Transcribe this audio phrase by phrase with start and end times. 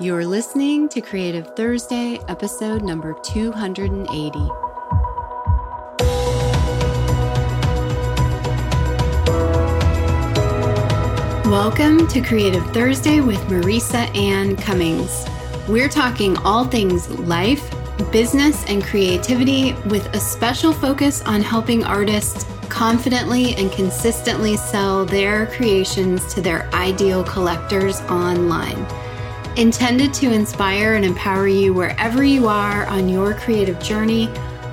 [0.00, 4.38] You're listening to Creative Thursday, episode number 280.
[11.48, 15.26] Welcome to Creative Thursday with Marisa Ann Cummings.
[15.68, 17.72] We're talking all things life,
[18.10, 25.46] business, and creativity with a special focus on helping artists confidently and consistently sell their
[25.46, 28.84] creations to their ideal collectors online.
[29.56, 34.26] Intended to inspire and empower you wherever you are on your creative journey,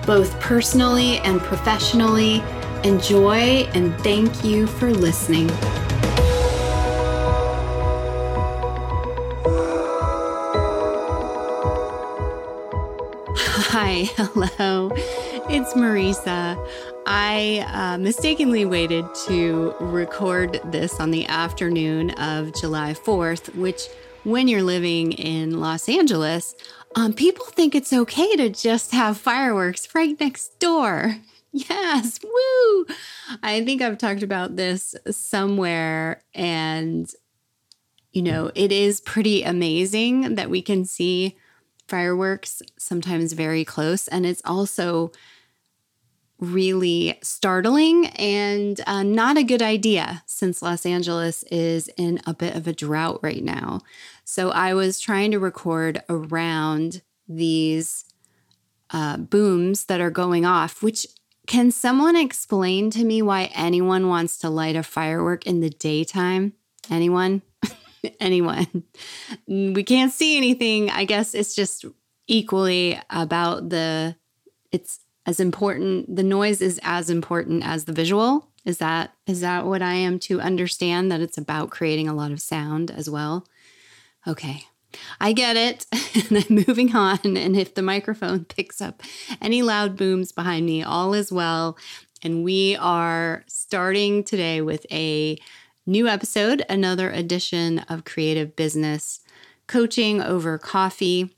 [0.08, 2.42] both personally and professionally.
[2.84, 5.50] Enjoy and thank you for listening.
[13.38, 14.90] Hi, hello.
[15.48, 16.58] It's Marisa.
[17.06, 23.90] I uh, mistakenly waited to record this on the afternoon of July 4th, which
[24.24, 26.56] when you're living in Los Angeles,
[26.96, 31.18] um, people think it's okay to just have fireworks right next door.
[31.54, 32.86] Yes, woo!
[33.44, 37.14] I think I've talked about this somewhere, and
[38.14, 41.36] you know, it is pretty amazing that we can see
[41.90, 45.12] fireworks sometimes very close, and it's also
[46.42, 52.56] really startling and uh, not a good idea since Los Angeles is in a bit
[52.56, 53.82] of a drought right now.
[54.32, 58.06] So I was trying to record around these
[58.92, 61.06] uh, booms that are going off, which
[61.48, 66.54] can someone explain to me why anyone wants to light a firework in the daytime?
[66.90, 67.42] Anyone?
[68.22, 68.86] anyone?
[69.48, 70.90] We can't see anything.
[70.90, 71.84] I guess it's just
[72.26, 74.16] equally about the
[74.72, 79.66] it's as important the noise is as important as the visual is that is that
[79.66, 83.46] what i am to understand that it's about creating a lot of sound as well
[84.28, 84.66] okay.
[85.20, 85.86] I get it.
[86.30, 87.20] And i'm moving on.
[87.24, 89.02] And if the microphone picks up
[89.42, 91.78] any loud booms behind me all is well.
[92.22, 95.38] And we are starting today with a
[95.86, 99.22] new episode another edition of creative business
[99.68, 101.34] coaching over coffee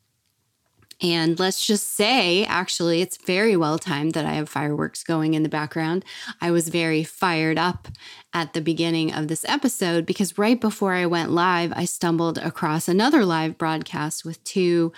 [1.01, 5.43] and let's just say, actually, it's very well timed that I have fireworks going in
[5.43, 6.05] the background.
[6.41, 7.87] I was very fired up
[8.33, 12.87] at the beginning of this episode because right before I went live, I stumbled across
[12.87, 14.93] another live broadcast with two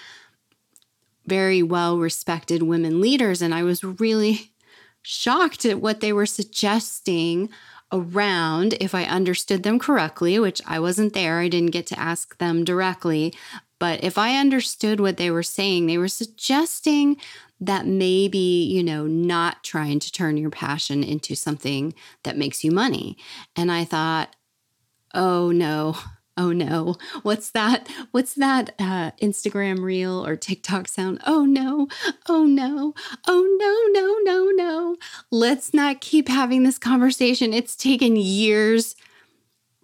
[1.25, 3.41] very well respected women leaders.
[3.41, 4.51] And I was really
[5.01, 7.49] shocked at what they were suggesting
[7.91, 12.37] around, if I understood them correctly, which I wasn't there, I didn't get to ask
[12.37, 13.33] them directly,
[13.79, 17.17] but if I understood what they were saying, they were suggesting
[17.59, 21.93] that maybe, you know, not trying to turn your passion into something
[22.23, 23.17] that makes you money.
[23.55, 24.35] And I thought,
[25.13, 25.97] oh no,
[26.37, 26.95] oh no.
[27.23, 27.87] What's that?
[28.11, 31.21] What's that uh, instagram reel or tiktok sound?
[31.25, 31.87] Oh no.
[32.27, 32.93] Oh no.
[33.27, 34.97] Oh no no no no.
[35.31, 37.53] Let's not keep having this conversation.
[37.53, 38.95] It's taken years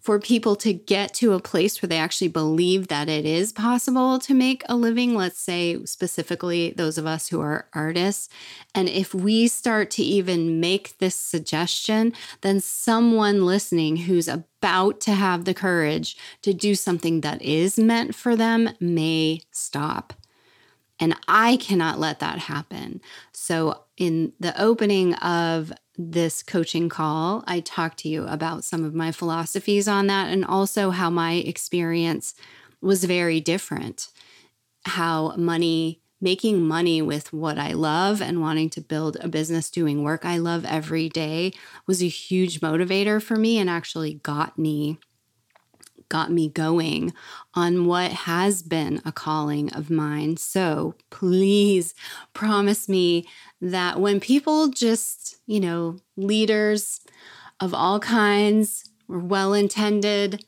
[0.02, 4.18] for people to get to a place where they actually believe that it is possible
[4.20, 8.28] to make a living, let's say specifically those of us who are artists.
[8.74, 15.12] And if we start to even make this suggestion, then someone listening who's about to
[15.12, 20.14] have the courage to do something that is meant for them may stop.
[21.00, 23.02] And I cannot let that happen.
[23.34, 25.74] So, in the opening of
[26.10, 30.44] this coaching call, I talked to you about some of my philosophies on that and
[30.44, 32.34] also how my experience
[32.82, 34.10] was very different.
[34.86, 40.04] How money, making money with what I love and wanting to build a business doing
[40.04, 41.54] work I love every day
[41.86, 44.98] was a huge motivator for me and actually got me
[46.12, 47.14] got me going
[47.54, 50.36] on what has been a calling of mine.
[50.36, 51.96] So please
[52.34, 53.26] promise me
[53.62, 57.00] that when people just, you know, leaders
[57.62, 60.46] of all kinds were well intended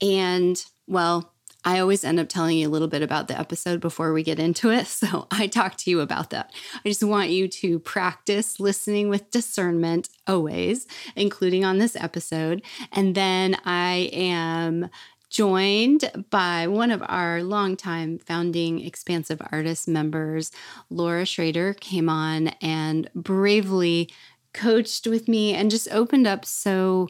[0.00, 1.31] and, well,
[1.64, 4.38] I always end up telling you a little bit about the episode before we get
[4.38, 4.86] into it.
[5.02, 6.52] So I talk to you about that.
[6.84, 10.86] I just want you to practice listening with discernment always,
[11.16, 12.62] including on this episode.
[12.92, 14.90] And then I am
[15.28, 20.52] joined by one of our longtime founding Expansive Artists members,
[20.90, 24.10] Laura Schrader, came on and bravely
[24.52, 27.08] coached with me and just opened up so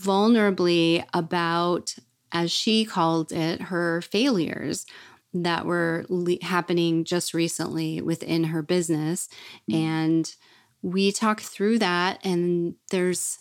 [0.00, 1.94] vulnerably about,
[2.32, 4.86] as she called it, her failures
[5.34, 9.28] that were le- happening just recently within her business.
[9.70, 9.80] Mm-hmm.
[9.80, 10.34] And
[10.82, 13.38] we talk through that, and there's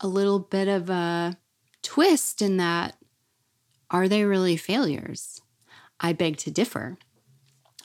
[0.00, 1.36] a little bit of a
[1.82, 2.96] twist in that
[3.90, 5.40] are they really failures?
[6.00, 6.98] I beg to differ.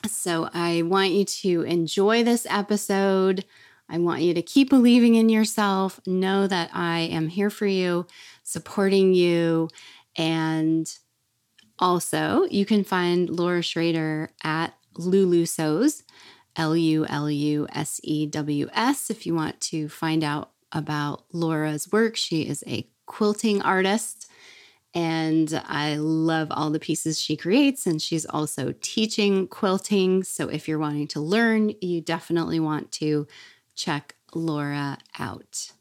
[0.06, 3.44] So I want you to enjoy this episode.
[3.88, 6.00] I want you to keep believing in yourself.
[6.06, 8.06] Know that I am here for you,
[8.42, 9.68] supporting you.
[10.16, 10.92] And
[11.78, 16.04] also, you can find Laura Schrader at Lulu Sews,
[16.56, 21.24] L U L U S E W S, if you want to find out about
[21.32, 22.16] Laura's work.
[22.16, 24.30] She is a quilting artist
[24.94, 27.86] and I love all the pieces she creates.
[27.86, 30.22] And she's also teaching quilting.
[30.22, 33.26] So if you're wanting to learn, you definitely want to
[33.74, 35.72] check Laura out.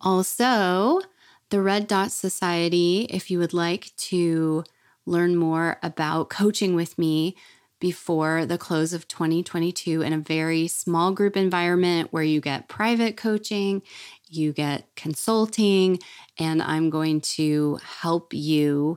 [0.00, 1.00] Also,
[1.50, 4.64] the Red Dot Society, if you would like to
[5.04, 7.36] learn more about coaching with me
[7.80, 13.16] before the close of 2022 in a very small group environment where you get private
[13.16, 13.82] coaching,
[14.28, 15.98] you get consulting,
[16.38, 18.96] and I'm going to help you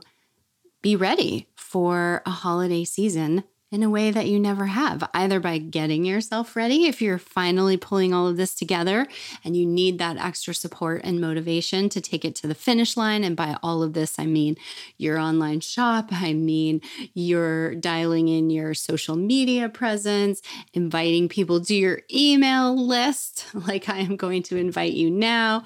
[0.80, 3.42] be ready for a holiday season
[3.74, 7.76] in a way that you never have, either by getting yourself ready if you're finally
[7.76, 9.04] pulling all of this together
[9.44, 13.24] and you need that extra support and motivation to take it to the finish line.
[13.24, 14.56] And by all of this, I mean
[14.96, 16.82] your online shop, I mean
[17.14, 20.40] you're dialing in your social media presence,
[20.72, 25.64] inviting people to your email list, like I am going to invite you now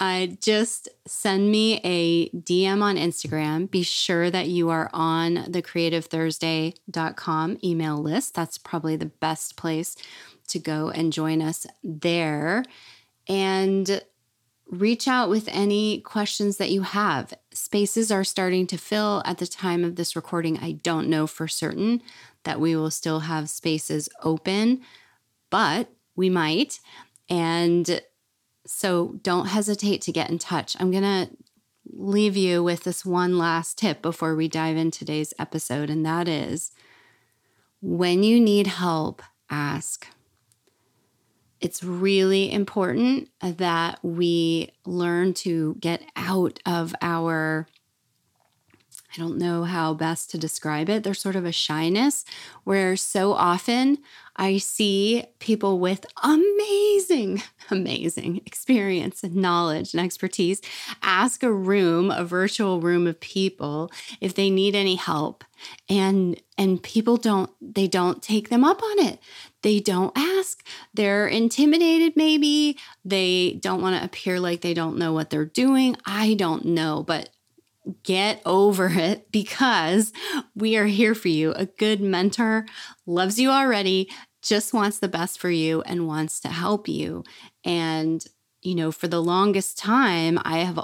[0.00, 3.70] uh, just send me a DM on Instagram.
[3.70, 8.34] Be sure that you are on the creativethursday.com email list.
[8.34, 9.96] That's probably the best place
[10.48, 12.64] to go and join us there.
[13.28, 14.02] And
[14.70, 17.34] reach out with any questions that you have.
[17.52, 20.58] Spaces are starting to fill at the time of this recording.
[20.58, 22.02] I don't know for certain
[22.44, 24.80] that we will still have spaces open,
[25.50, 26.80] but we might.
[27.28, 28.02] And
[28.66, 30.76] so don't hesitate to get in touch.
[30.80, 31.30] I'm going to
[31.92, 36.28] leave you with this one last tip before we dive in today's episode, and that
[36.28, 36.72] is
[37.80, 40.06] when you need help, ask.
[41.60, 47.66] It's really important that we learn to get out of our
[49.14, 51.04] I don't know how best to describe it.
[51.04, 52.24] There's sort of a shyness
[52.64, 53.98] where so often
[54.36, 60.60] I see people with amazing, amazing experience and knowledge and expertise
[61.02, 65.44] ask a room, a virtual room of people if they need any help.
[65.88, 69.20] And and people don't they don't take them up on it.
[69.62, 70.66] They don't ask.
[70.92, 72.78] They're intimidated maybe.
[73.04, 75.96] They don't want to appear like they don't know what they're doing.
[76.04, 77.30] I don't know, but
[78.02, 80.12] get over it because
[80.54, 81.52] we are here for you.
[81.52, 82.66] A good mentor
[83.06, 84.10] loves you already,
[84.42, 87.24] just wants the best for you and wants to help you.
[87.64, 88.24] And,
[88.62, 90.78] you know, for the longest time, I have,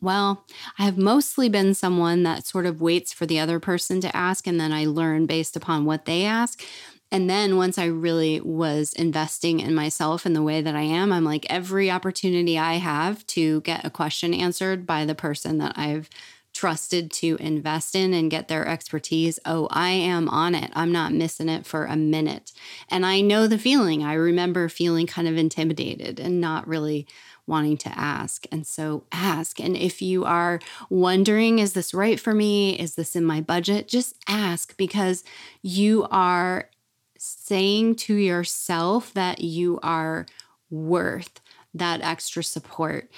[0.00, 0.46] well,
[0.78, 4.46] I have mostly been someone that sort of waits for the other person to ask
[4.46, 6.64] and then I learn based upon what they ask.
[7.12, 11.12] And then once I really was investing in myself in the way that I am,
[11.12, 15.76] I'm like, every opportunity I have to get a question answered by the person that
[15.76, 16.08] I've
[16.52, 20.70] trusted to invest in and get their expertise, oh, I am on it.
[20.74, 22.52] I'm not missing it for a minute.
[22.88, 24.04] And I know the feeling.
[24.04, 27.06] I remember feeling kind of intimidated and not really
[27.46, 28.46] wanting to ask.
[28.52, 29.60] And so ask.
[29.60, 32.78] And if you are wondering, is this right for me?
[32.78, 33.88] Is this in my budget?
[33.88, 35.24] Just ask because
[35.62, 36.68] you are
[37.22, 40.24] saying to yourself that you are
[40.70, 41.42] worth
[41.74, 43.10] that extra support.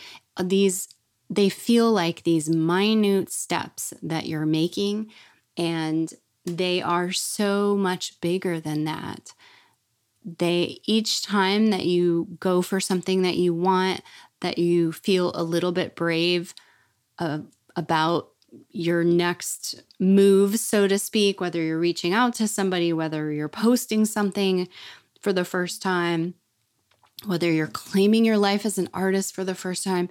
[0.43, 0.89] These
[1.31, 5.11] they feel like these minute steps that you're making
[5.57, 6.13] and
[6.45, 9.33] they are so much bigger than that.
[10.25, 14.01] They each time that you go for something that you want,
[14.41, 16.55] that you feel a little bit brave
[17.21, 17.39] uh,
[17.77, 18.32] about
[18.71, 24.05] your next move, so to speak, whether you're reaching out to somebody, whether you're posting
[24.05, 24.69] something
[25.21, 26.35] for the first time,
[27.25, 30.09] whether you're claiming your life as an artist for the first time,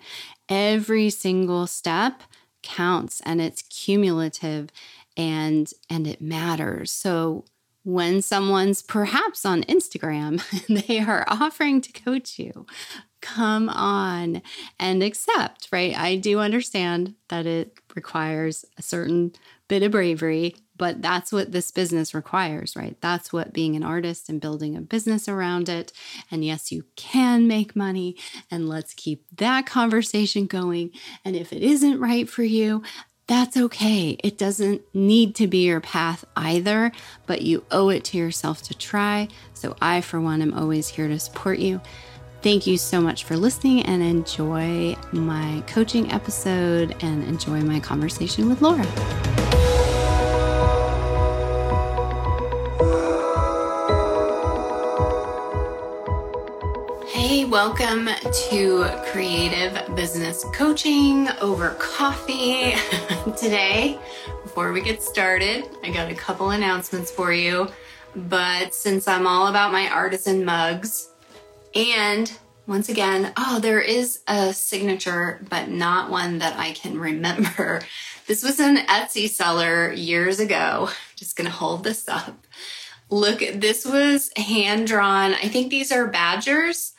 [0.49, 2.23] every single step
[2.61, 4.69] counts and it's cumulative
[5.17, 6.91] and and it matters.
[6.91, 7.45] So
[7.83, 10.41] when someone's perhaps on Instagram,
[10.87, 12.65] they are offering to coach you
[13.21, 14.41] come on
[14.79, 15.97] and accept, right?
[15.97, 19.33] I do understand that it requires a certain
[19.67, 22.97] bit of bravery, but that's what this business requires, right?
[23.01, 25.93] That's what being an artist and building a business around it.
[26.29, 28.17] And yes, you can make money,
[28.49, 30.91] and let's keep that conversation going.
[31.23, 32.83] And if it isn't right for you,
[33.27, 34.17] that's okay.
[34.23, 36.91] It doesn't need to be your path either,
[37.27, 39.29] but you owe it to yourself to try.
[39.53, 41.79] So, I, for one, am always here to support you.
[42.43, 48.49] Thank you so much for listening and enjoy my coaching episode and enjoy my conversation
[48.49, 48.83] with Laura.
[57.09, 58.09] Hey, welcome
[58.49, 62.73] to Creative Business Coaching over coffee.
[63.37, 63.99] Today,
[64.41, 67.67] before we get started, I got a couple announcements for you.
[68.15, 71.10] But since I'm all about my artisan mugs,
[71.75, 72.31] and
[72.67, 77.81] once again, oh, there is a signature, but not one that I can remember.
[78.27, 80.89] This was an Etsy seller years ago.
[81.17, 82.45] Just gonna hold this up.
[83.09, 85.33] Look, this was hand drawn.
[85.33, 86.93] I think these are badgers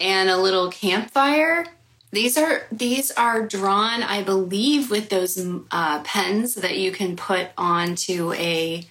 [0.00, 1.64] and a little campfire.
[2.10, 5.38] These are these are drawn, I believe, with those
[5.70, 8.84] uh, pens that you can put onto a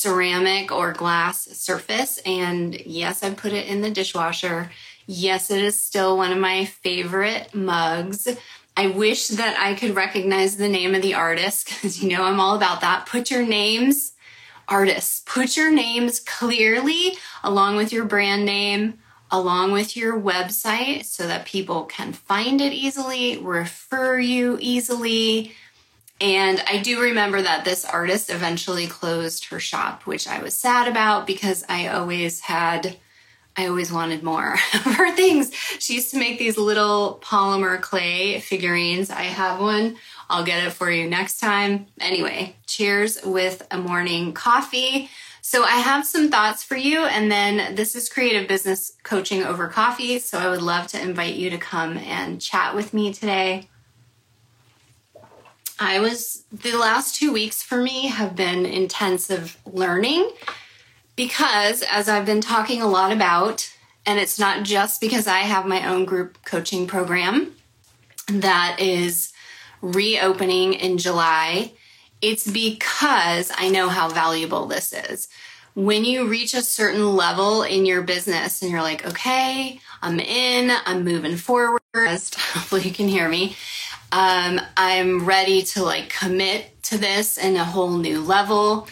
[0.00, 2.18] ceramic or glass surface.
[2.24, 4.70] And yes, I put it in the dishwasher.
[5.06, 8.28] Yes, it is still one of my favorite mugs.
[8.76, 12.40] I wish that I could recognize the name of the artist because you know I'm
[12.40, 13.06] all about that.
[13.06, 14.12] Put your names,
[14.68, 18.98] artists, put your names clearly along with your brand name
[19.30, 25.54] along with your website so that people can find it easily, refer you easily.
[26.20, 30.86] And I do remember that this artist eventually closed her shop, which I was sad
[30.86, 32.98] about because I always had,
[33.56, 35.54] I always wanted more of her things.
[35.78, 39.08] She used to make these little polymer clay figurines.
[39.08, 39.96] I have one.
[40.28, 41.86] I'll get it for you next time.
[41.98, 45.08] Anyway, cheers with a morning coffee.
[45.40, 49.68] So I have some thoughts for you, and then this is creative business coaching over
[49.68, 50.18] coffee.
[50.18, 53.69] So I would love to invite you to come and chat with me today.
[55.80, 60.30] I was, the last two weeks for me have been intensive learning
[61.16, 63.74] because, as I've been talking a lot about,
[64.06, 67.54] and it's not just because I have my own group coaching program
[68.28, 69.32] that is
[69.80, 71.72] reopening in July
[72.22, 75.28] it's because I know how valuable this is.
[75.74, 80.70] When you reach a certain level in your business and you're like, okay, I'm in,
[80.84, 83.56] I'm moving forward, hopefully you can hear me.
[84.12, 88.88] Um, I'm ready to like commit to this in a whole new level.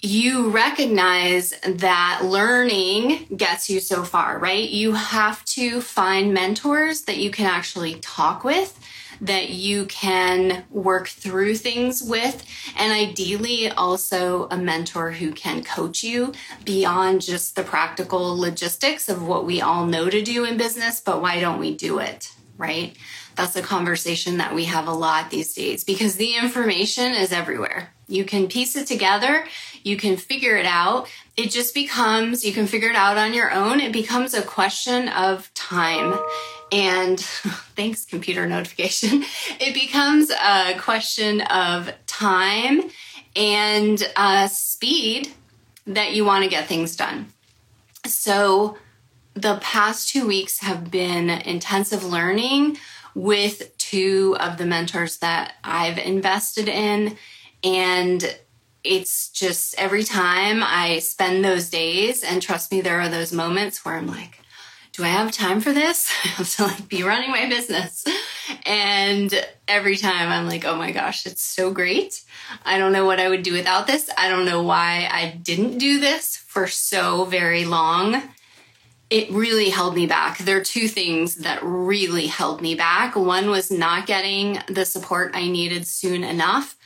[0.00, 4.68] You recognize that learning gets you so far, right?
[4.68, 8.78] You have to find mentors that you can actually talk with
[9.20, 12.44] that you can work through things with,
[12.76, 16.32] and ideally also a mentor who can coach you
[16.64, 21.22] beyond just the practical logistics of what we all know to do in business, but
[21.22, 22.96] why don't we do it, right?
[23.36, 27.90] That's a conversation that we have a lot these days because the information is everywhere.
[28.06, 29.46] You can piece it together,
[29.82, 31.08] you can figure it out.
[31.36, 33.80] It just becomes, you can figure it out on your own.
[33.80, 36.18] It becomes a question of time
[36.70, 37.20] and
[37.76, 39.24] thanks, computer notification,
[39.60, 42.82] it becomes a question of time
[43.36, 45.32] and uh, speed
[45.86, 47.26] that you want to get things done.
[48.06, 48.76] So,
[49.34, 52.78] the past two weeks have been intensive learning
[53.14, 57.16] with two of the mentors that I've invested in.
[57.62, 58.38] And
[58.82, 63.84] it's just every time I spend those days, and trust me, there are those moments
[63.84, 64.40] where I'm like,
[64.92, 66.10] do I have time for this?
[66.24, 68.04] I have to like be running my business.
[68.64, 69.32] And
[69.66, 72.22] every time I'm like, oh my gosh, it's so great.
[72.64, 74.08] I don't know what I would do without this.
[74.16, 78.22] I don't know why I didn't do this for so very long.
[79.10, 80.38] It really held me back.
[80.38, 83.14] There are two things that really held me back.
[83.16, 86.76] One was not getting the support I needed soon enough.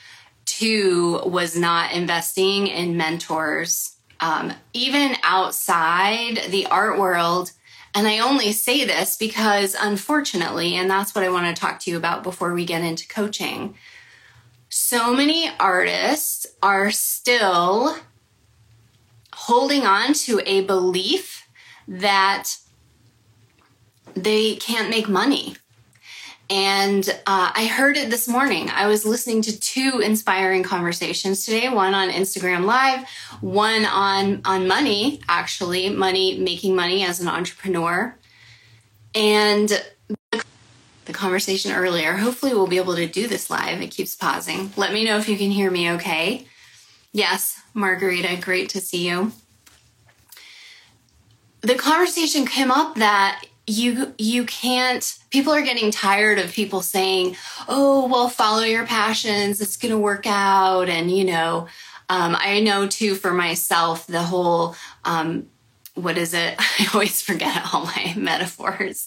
[0.45, 3.97] Two was not investing in mentors.
[4.21, 7.53] Um, even outside the art world,
[7.95, 11.91] and I only say this because, unfortunately, and that's what I want to talk to
[11.91, 13.77] you about before we get into coaching,
[14.69, 17.97] so many artists are still
[19.33, 21.38] holding on to a belief
[21.89, 22.57] that
[24.15, 25.57] they can't make money
[26.51, 28.71] and uh, I heard it this morning.
[28.71, 31.69] I was listening to two inspiring conversations today.
[31.69, 33.07] One on Instagram Live,
[33.41, 35.21] one on on money.
[35.29, 38.17] Actually, money making money as an entrepreneur,
[39.15, 39.85] and
[40.31, 42.15] the conversation earlier.
[42.15, 43.83] Hopefully, we'll be able to do this live.
[43.83, 44.73] It keeps pausing.
[44.77, 45.91] Let me know if you can hear me.
[45.93, 46.47] Okay.
[47.13, 48.39] Yes, Margarita.
[48.41, 49.33] Great to see you.
[51.61, 57.37] The conversation came up that you you can't people are getting tired of people saying
[57.69, 59.61] oh well follow your passions.
[59.61, 60.89] It's going to work out.
[60.89, 61.69] And you know
[62.11, 64.75] um, i know too for myself the whole
[65.05, 65.49] um,
[65.95, 66.55] what is it?
[66.59, 69.07] I always forget all my metaphors.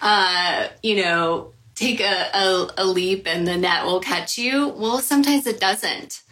[0.00, 4.68] Uh, you know take a, a, a leap and the net will catch you.
[4.68, 6.22] Well sometimes it doesn't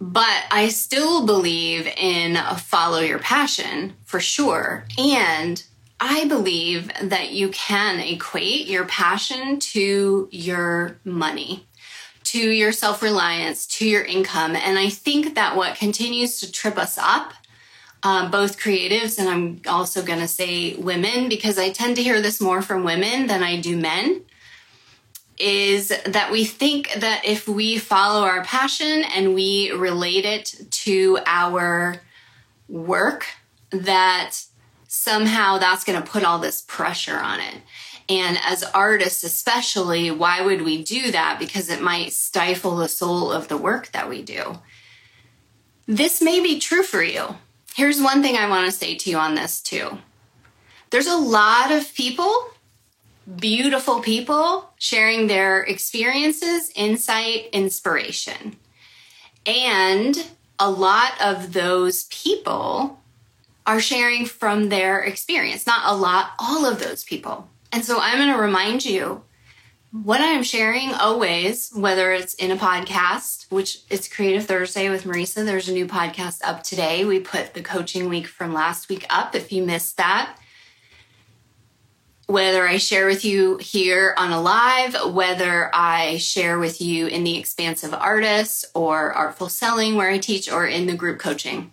[0.00, 5.64] but i still believe in follow your passion for sure and
[6.00, 11.66] I believe that you can equate your passion to your money,
[12.24, 14.54] to your self reliance, to your income.
[14.54, 17.32] And I think that what continues to trip us up,
[18.04, 22.20] uh, both creatives and I'm also going to say women, because I tend to hear
[22.20, 24.22] this more from women than I do men,
[25.40, 31.18] is that we think that if we follow our passion and we relate it to
[31.26, 31.96] our
[32.68, 33.26] work,
[33.70, 34.36] that
[34.88, 37.56] somehow that's going to put all this pressure on it.
[38.08, 41.38] And as artists, especially, why would we do that?
[41.38, 44.58] Because it might stifle the soul of the work that we do.
[45.86, 47.36] This may be true for you.
[47.74, 49.98] Here's one thing I want to say to you on this, too.
[50.90, 52.32] There's a lot of people,
[53.36, 58.56] beautiful people, sharing their experiences, insight, inspiration.
[59.44, 60.26] And
[60.58, 63.00] a lot of those people
[63.66, 65.66] are sharing from their experience.
[65.66, 67.48] Not a lot, all of those people.
[67.70, 69.22] And so I'm going to remind you
[69.90, 75.44] what I'm sharing always, whether it's in a podcast, which it's Creative Thursday with Marisa.
[75.44, 77.04] There's a new podcast up today.
[77.04, 80.38] We put the coaching week from last week up if you missed that.
[82.28, 87.24] Whether I share with you here on a live, whether I share with you in
[87.24, 91.72] the expansive artists or artful selling where I teach or in the group coaching.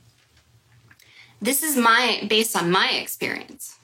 [1.41, 3.77] This is my based on my experience.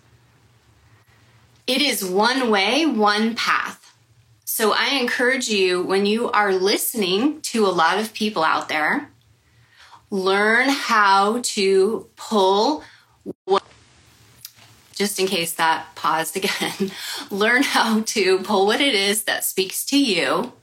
[1.68, 3.94] It is one way, one path.
[4.46, 9.12] So I encourage you when you are listening to a lot of people out there,
[10.10, 12.86] learn how to pull
[13.44, 13.64] what
[14.94, 16.92] just in case that paused again,
[17.32, 20.54] learn how to pull what it is that speaks to you.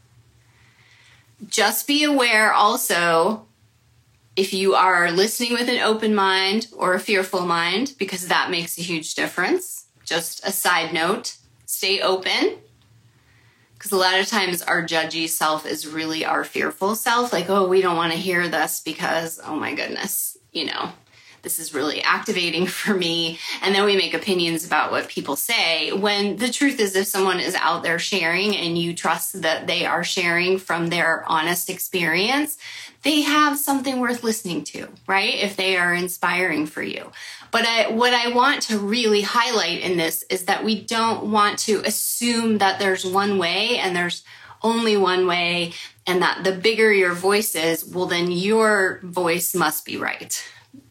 [1.47, 3.47] Just be aware also
[4.37, 8.79] if you are listening with an open mind or a fearful mind, because that makes
[8.79, 9.87] a huge difference.
[10.05, 11.37] Just a side note
[11.69, 12.59] stay open.
[13.75, 17.33] Because a lot of times our judgy self is really our fearful self.
[17.33, 20.91] Like, oh, we don't want to hear this because, oh my goodness, you know,
[21.43, 23.39] this is really activating for me.
[23.63, 25.93] And then we make opinions about what people say.
[25.93, 29.87] When the truth is, if someone is out there sharing and you trust that they
[29.87, 32.59] are sharing from their honest experience,
[33.03, 35.35] they have something worth listening to, right?
[35.35, 37.11] If they are inspiring for you.
[37.51, 41.59] But I, what I want to really highlight in this is that we don't want
[41.61, 44.25] to assume that there's one way and there's
[44.63, 45.73] only one way
[46.07, 50.43] and that the bigger your voice is, well, then your voice must be right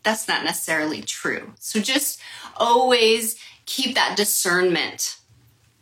[0.04, 1.54] that's not necessarily true.
[1.60, 2.22] So just
[2.56, 5.18] always keep that discernment.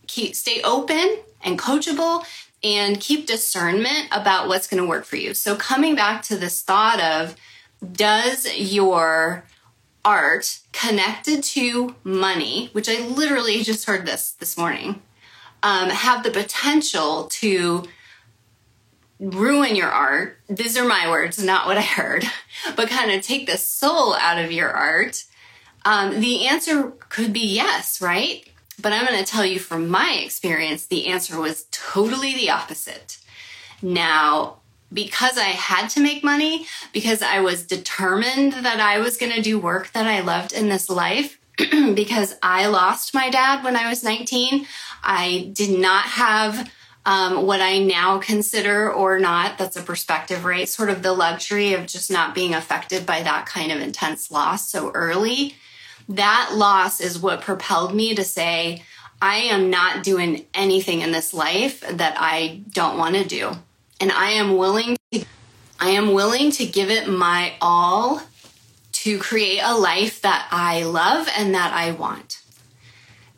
[0.07, 2.25] Keep stay open and coachable
[2.63, 5.33] and keep discernment about what's going to work for you.
[5.33, 7.35] So coming back to this thought of
[7.91, 9.45] does your
[10.03, 15.01] art connected to money, which I literally just heard this this morning,
[15.63, 17.83] um, have the potential to
[19.19, 20.39] ruin your art.
[20.49, 22.25] These are my words, not what I heard,
[22.75, 25.23] but kind of take the soul out of your art.
[25.86, 28.47] Um, the answer could be yes, right?
[28.82, 33.19] But I'm going to tell you from my experience, the answer was totally the opposite.
[33.82, 34.58] Now,
[34.91, 39.41] because I had to make money, because I was determined that I was going to
[39.41, 43.89] do work that I loved in this life, because I lost my dad when I
[43.89, 44.65] was 19,
[45.04, 46.69] I did not have
[47.05, 50.67] um, what I now consider or not, that's a perspective, right?
[50.67, 54.69] Sort of the luxury of just not being affected by that kind of intense loss
[54.69, 55.55] so early.
[56.09, 58.83] That loss is what propelled me to say,
[59.21, 63.51] I am not doing anything in this life that I don't want to do.
[64.01, 65.25] And I am willing to,
[65.79, 68.21] I am willing to give it my all
[68.91, 72.41] to create a life that I love and that I want.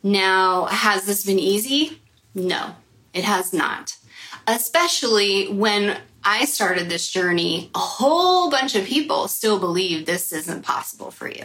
[0.02, 2.00] Now, has this been easy?
[2.34, 2.74] No.
[3.18, 3.96] It has not.
[4.46, 10.62] Especially when I started this journey, a whole bunch of people still believe this isn't
[10.62, 11.44] possible for you.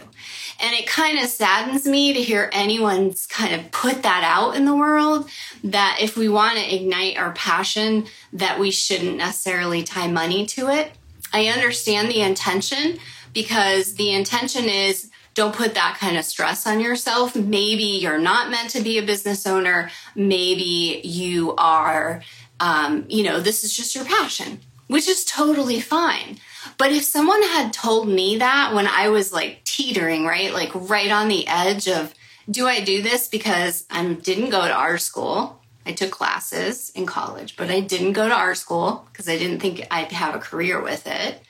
[0.60, 4.66] And it kind of saddens me to hear anyone's kind of put that out in
[4.66, 5.28] the world
[5.64, 10.68] that if we want to ignite our passion, that we shouldn't necessarily tie money to
[10.68, 10.92] it.
[11.32, 13.00] I understand the intention
[13.32, 17.34] because the intention is don't put that kind of stress on yourself.
[17.34, 19.90] Maybe you're not meant to be a business owner.
[20.14, 22.22] Maybe you are,
[22.60, 26.38] um, you know, this is just your passion, which is totally fine.
[26.78, 31.10] But if someone had told me that when I was like teetering, right, like right
[31.10, 32.14] on the edge of,
[32.48, 35.60] do I do this because I didn't go to art school?
[35.86, 39.60] I took classes in college, but I didn't go to art school because I didn't
[39.60, 41.40] think I'd have a career with it.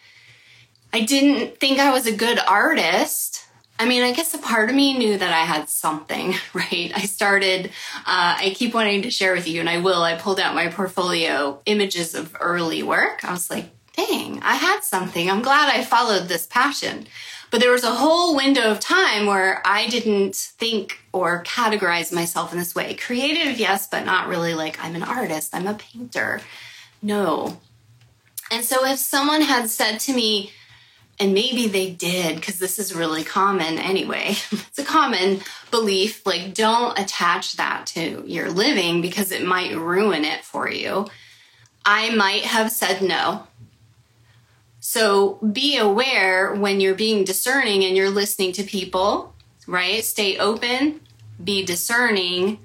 [0.92, 3.43] I didn't think I was a good artist
[3.78, 6.92] I mean, I guess a part of me knew that I had something, right?
[6.94, 7.66] I started,
[8.06, 10.02] uh, I keep wanting to share with you, and I will.
[10.02, 13.24] I pulled out my portfolio images of early work.
[13.24, 15.30] I was like, dang, I had something.
[15.30, 17.06] I'm glad I followed this passion.
[17.50, 22.52] But there was a whole window of time where I didn't think or categorize myself
[22.52, 22.94] in this way.
[22.94, 26.40] Creative, yes, but not really like I'm an artist, I'm a painter.
[27.00, 27.60] No.
[28.50, 30.52] And so if someone had said to me,
[31.20, 34.31] and maybe they did because this is really common anyway.
[34.53, 40.24] it's a common belief like don't attach that to your living because it might ruin
[40.24, 41.07] it for you.
[41.85, 43.46] I might have said no.
[44.81, 49.35] So be aware when you're being discerning and you're listening to people,
[49.66, 50.05] right?
[50.05, 51.00] Stay open,
[51.42, 52.59] be discerning.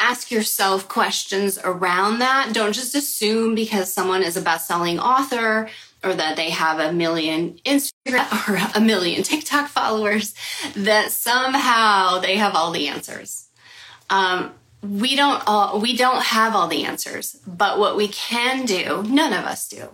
[0.00, 2.52] Ask yourself questions around that.
[2.52, 5.68] Don't just assume because someone is a best selling author
[6.04, 10.34] or that they have a million Instagram or a million TikTok followers,
[10.76, 13.48] that somehow they have all the answers.
[14.10, 19.02] Um, we don't all, we don't have all the answers, but what we can do,
[19.02, 19.88] none of us do.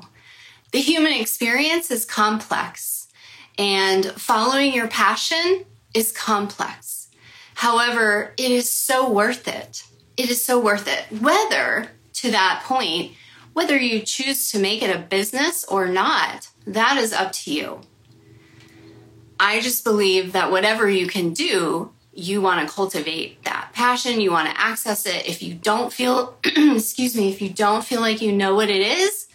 [0.73, 3.09] The human experience is complex,
[3.57, 7.09] and following your passion is complex.
[7.55, 9.85] However, it is so worth it.
[10.16, 11.20] It is so worth it.
[11.20, 13.12] Whether to that point
[13.53, 17.81] whether you choose to make it a business or not, that is up to you.
[19.39, 24.31] I just believe that whatever you can do, you want to cultivate that passion, you
[24.31, 25.29] want to access it.
[25.29, 28.83] If you don't feel, excuse me, if you don't feel like you know what it
[28.83, 29.29] is,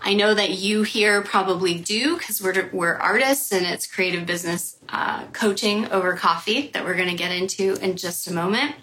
[0.00, 4.78] I know that you here probably do because we're, we're artists and it's creative business
[4.88, 8.76] uh, coaching over coffee that we're going to get into in just a moment.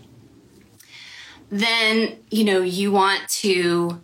[1.49, 4.01] Then, you know, you want to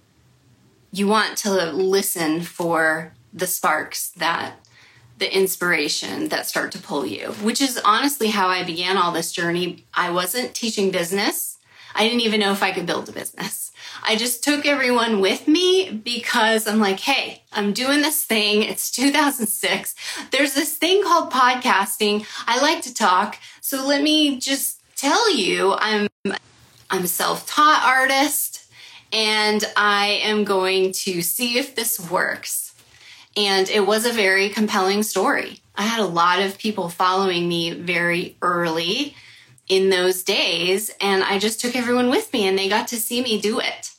[0.91, 4.55] you want to listen for the sparks that
[5.17, 9.31] the inspiration that start to pull you, which is honestly how I began all this
[9.31, 9.85] journey.
[9.93, 11.59] I wasn't teaching business.
[11.93, 13.71] I didn't even know if I could build a business.
[14.03, 18.63] I just took everyone with me because I'm like, hey, I'm doing this thing.
[18.63, 19.95] It's 2006.
[20.31, 22.25] There's this thing called podcasting.
[22.47, 23.37] I like to talk.
[23.61, 26.07] So let me just tell you, I'm,
[26.89, 28.50] I'm a self-taught artist
[29.13, 32.73] and I am going to see if this works.
[33.35, 35.59] And it was a very compelling story.
[35.75, 39.15] I had a lot of people following me very early
[39.67, 43.21] in those days, and I just took everyone with me and they got to see
[43.21, 43.91] me do it.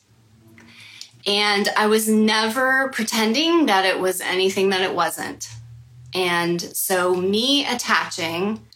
[1.27, 5.49] And I was never pretending that it was anything that it wasn't.
[6.15, 8.67] And so, me attaching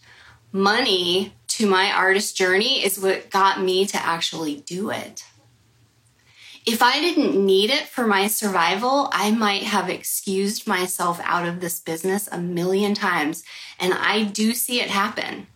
[0.51, 5.23] money to my artist journey is what got me to actually do it
[6.67, 11.61] if I didn't need it for my survival, I might have excused myself out of
[11.61, 13.45] this business a million times.
[13.79, 15.47] And I do see it happen.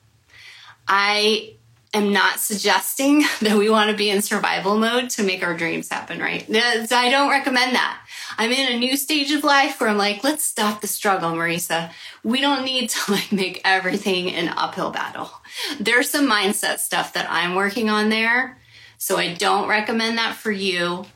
[0.88, 1.56] I
[1.94, 5.90] am not suggesting that we want to be in survival mode to make our dreams
[5.90, 6.46] happen, right?
[6.50, 8.02] I don't recommend that.
[8.38, 11.92] I'm in a new stage of life where I'm like, let's stop the struggle, Marisa.
[12.24, 15.30] We don't need to like make everything an uphill battle.
[15.78, 18.61] There's some mindset stuff that I'm working on there
[19.02, 21.08] so I don't recommend that for you,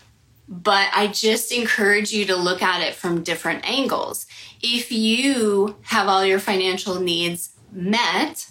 [0.50, 4.26] but I just encourage you to look at it from different angles.
[4.60, 8.50] If you have all your financial needs met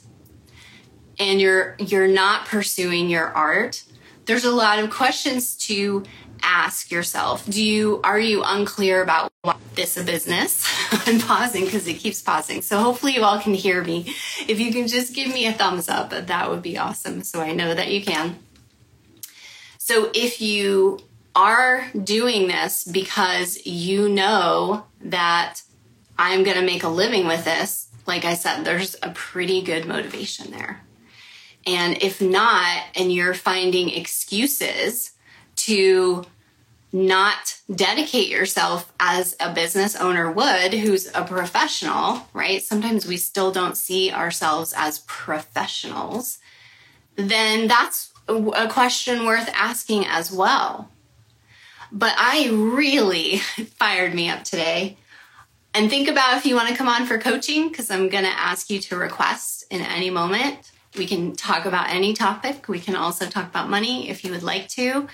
[1.18, 3.82] and you're you're not pursuing your art,
[4.26, 6.04] there's a lot of questions to
[6.40, 7.44] ask yourself.
[7.44, 10.64] Do you are you unclear about what this a business?
[11.08, 12.62] I'm pausing because it keeps pausing.
[12.62, 14.14] So hopefully you all can hear me.
[14.46, 17.52] If you can just give me a thumbs up, that would be awesome so I
[17.52, 18.38] know that you can.
[19.86, 20.98] So if you
[21.34, 25.60] are doing this because you know that
[26.16, 29.84] I'm going to make a living with this, like I said, there's a pretty good
[29.84, 30.80] motivation there.
[31.66, 35.10] And if not, and you're finding excuses
[35.56, 36.24] to
[36.90, 42.62] not dedicate yourself as a business owner would, who's a professional, right?
[42.62, 46.38] Sometimes we still don't see ourselves as professionals.
[47.16, 50.90] Then that's a question worth asking as well.
[51.92, 53.38] But I really
[53.78, 54.96] fired me up today.
[55.74, 58.30] And think about if you want to come on for coaching, because I'm going to
[58.30, 60.70] ask you to request in any moment.
[60.96, 62.68] We can talk about any topic.
[62.68, 65.08] We can also talk about money if you would like to.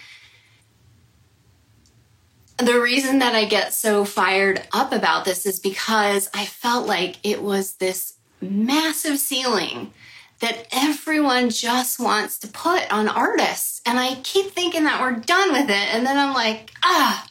[2.59, 7.16] The reason that I get so fired up about this is because I felt like
[7.23, 9.92] it was this massive ceiling
[10.40, 13.81] that everyone just wants to put on artists.
[13.87, 15.94] And I keep thinking that we're done with it.
[15.94, 17.26] And then I'm like, ah,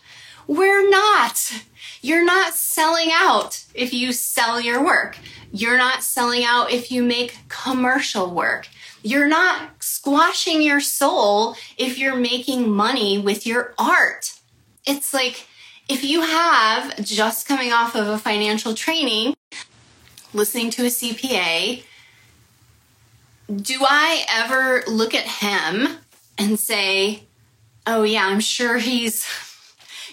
[0.47, 1.63] we're not.
[2.01, 5.17] You're not selling out if you sell your work.
[5.51, 8.67] You're not selling out if you make commercial work.
[9.01, 14.33] You're not squashing your soul if you're making money with your art.
[14.85, 15.47] It's like
[15.87, 19.35] if you have just coming off of a financial training,
[20.33, 21.83] listening to a CPA,
[23.55, 25.97] do I ever look at him
[26.37, 27.23] and say,
[27.87, 29.27] oh, yeah, I'm sure he's,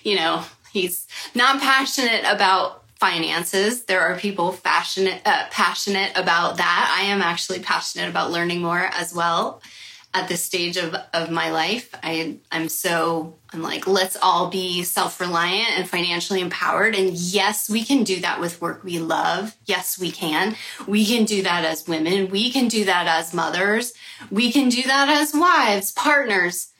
[0.02, 3.84] you know, he's not passionate about finances.
[3.84, 6.96] There are people passionate uh, passionate about that.
[6.98, 9.60] I am actually passionate about learning more as well
[10.16, 11.94] at this stage of, of my life.
[12.02, 17.84] I I'm so I'm like let's all be self-reliant and financially empowered and yes, we
[17.84, 19.56] can do that with work we love.
[19.66, 20.56] Yes, we can.
[20.86, 22.30] We can do that as women.
[22.30, 23.92] We can do that as mothers.
[24.30, 26.72] We can do that as wives, partners.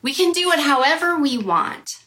[0.00, 2.04] We can do it however we want.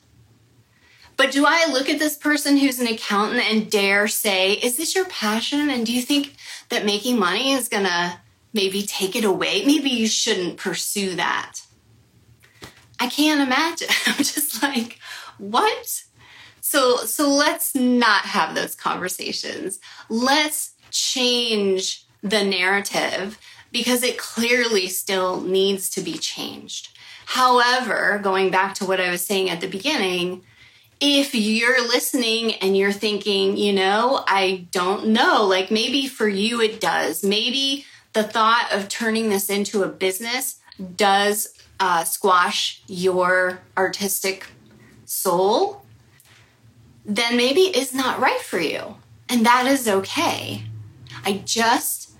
[1.17, 4.93] But do I look at this person who's an accountant and dare say, is this
[4.95, 5.69] your passion?
[5.69, 6.35] And do you think
[6.69, 8.19] that making money is to
[8.53, 9.63] maybe take it away?
[9.65, 11.61] Maybe you shouldn't pursue that.
[12.99, 13.89] I can't imagine.
[14.05, 14.99] I'm just like,
[15.37, 16.03] what?
[16.61, 19.79] So so let's not have those conversations.
[20.09, 23.39] Let's change the narrative
[23.71, 26.89] because it clearly still needs to be changed.
[27.25, 30.43] However, going back to what I was saying at the beginning,
[30.99, 36.61] if you're listening and you're thinking, you know, I don't know, like maybe for you
[36.61, 37.23] it does.
[37.23, 37.85] Maybe
[38.17, 40.59] the thought of turning this into a business
[40.95, 44.47] does uh, squash your artistic
[45.05, 45.85] soul,
[47.05, 48.95] then maybe it's not right for you.
[49.29, 50.63] And that is okay.
[51.25, 52.17] I just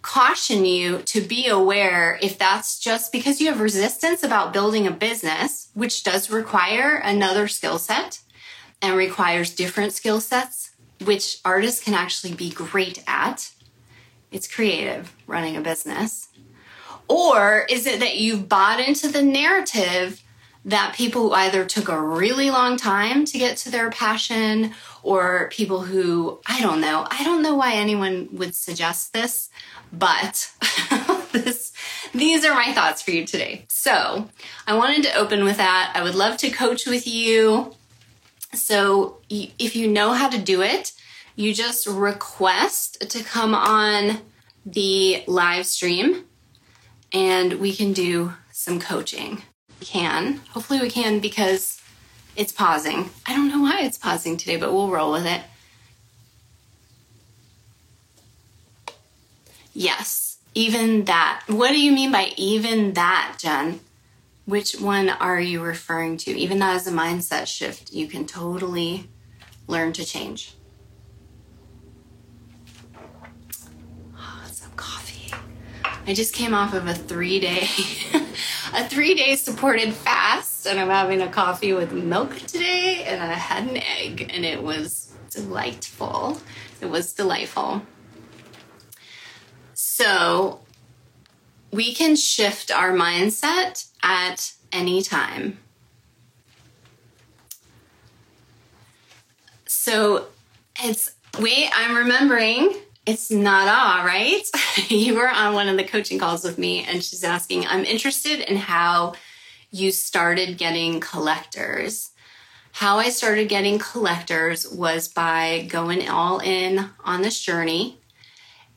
[0.00, 4.90] caution you to be aware if that's just because you have resistance about building a
[4.90, 8.20] business, which does require another skill set
[8.80, 10.70] and requires different skill sets,
[11.04, 13.50] which artists can actually be great at.
[14.30, 16.28] It's creative running a business.
[17.08, 20.22] Or is it that you've bought into the narrative
[20.64, 25.48] that people who either took a really long time to get to their passion or
[25.50, 29.48] people who, I don't know, I don't know why anyone would suggest this,
[29.92, 30.52] but
[31.32, 31.72] this,
[32.12, 33.64] these are my thoughts for you today.
[33.68, 34.28] So
[34.66, 35.92] I wanted to open with that.
[35.94, 37.74] I would love to coach with you.
[38.52, 40.92] So if you know how to do it,
[41.40, 44.18] you just request to come on
[44.66, 46.24] the live stream
[47.12, 49.42] and we can do some coaching.
[49.80, 50.40] We can.
[50.50, 51.80] Hopefully, we can because
[52.36, 53.10] it's pausing.
[53.26, 55.40] I don't know why it's pausing today, but we'll roll with it.
[59.72, 61.42] Yes, even that.
[61.46, 63.80] What do you mean by even that, Jen?
[64.44, 66.32] Which one are you referring to?
[66.32, 69.08] Even that is a mindset shift you can totally
[69.66, 70.54] learn to change.
[74.16, 75.32] Oh, some coffee.
[76.10, 77.68] I just came off of a three day,
[78.74, 83.34] a three day supported fast, and I'm having a coffee with milk today, and I
[83.34, 86.40] had an egg, and it was delightful.
[86.80, 87.82] It was delightful.
[89.74, 90.58] So
[91.70, 95.58] we can shift our mindset at any time.
[99.66, 100.26] So
[100.82, 102.74] it's, wait, I'm remembering
[103.10, 104.42] it's not all right.
[104.88, 108.40] you were on one of the coaching calls with me, and she's asking, I'm interested
[108.40, 109.14] in how
[109.70, 112.10] you started getting collectors.
[112.72, 118.00] How I started getting collectors was by going all in on this journey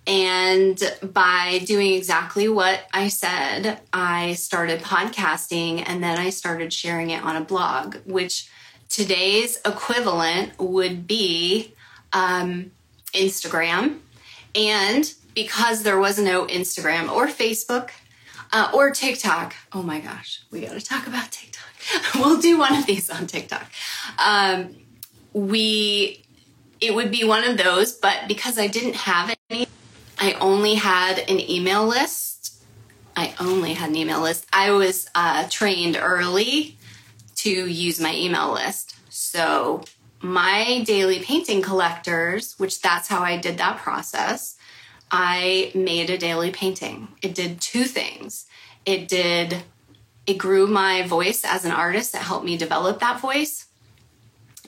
[0.06, 7.12] and by doing exactly what I said, I started podcasting and then I started sharing
[7.12, 8.50] it on a blog, which
[8.90, 11.74] today's equivalent would be
[12.12, 12.72] um,
[13.14, 14.00] Instagram.
[14.56, 17.90] And because there was no Instagram or Facebook
[18.52, 21.64] uh, or TikTok, oh my gosh, we got to talk about TikTok.
[22.16, 23.70] we'll do one of these on TikTok.
[24.24, 24.76] Um,
[25.34, 26.24] we,
[26.80, 29.68] it would be one of those, but because I didn't have any
[30.24, 32.64] I only had an email list.
[33.16, 34.46] I only had an email list.
[34.54, 36.78] I was uh, trained early
[37.36, 38.96] to use my email list.
[39.10, 39.84] So
[40.24, 44.56] my daily painting collectors, which that's how I did that process,
[45.12, 47.10] I made a daily painting.
[47.22, 48.48] It did two things.
[48.86, 49.64] It did,
[50.26, 53.68] it grew my voice as an artist, it helped me develop that voice.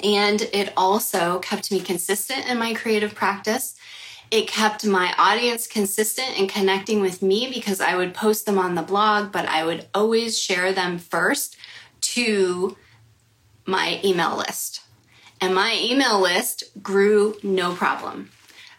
[0.03, 3.75] And it also kept me consistent in my creative practice
[4.31, 8.75] it kept my audience consistent and connecting with me because I would post them on
[8.75, 11.55] the blog, but I would always share them first
[12.01, 12.75] to
[13.65, 14.81] my email list.
[15.41, 18.31] And my email list grew no problem,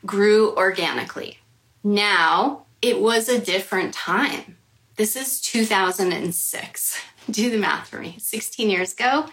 [0.04, 1.38] grew organically.
[1.84, 4.56] Now it was a different time.
[4.96, 7.02] This is 2006.
[7.30, 8.16] Do the math for me.
[8.18, 9.26] 16 years ago,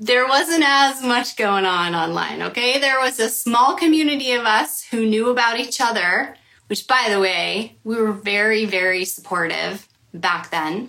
[0.00, 2.80] there wasn't as much going on online, okay?
[2.80, 7.20] There was a small community of us who knew about each other, which, by the
[7.20, 10.88] way, we were very, very supportive back then.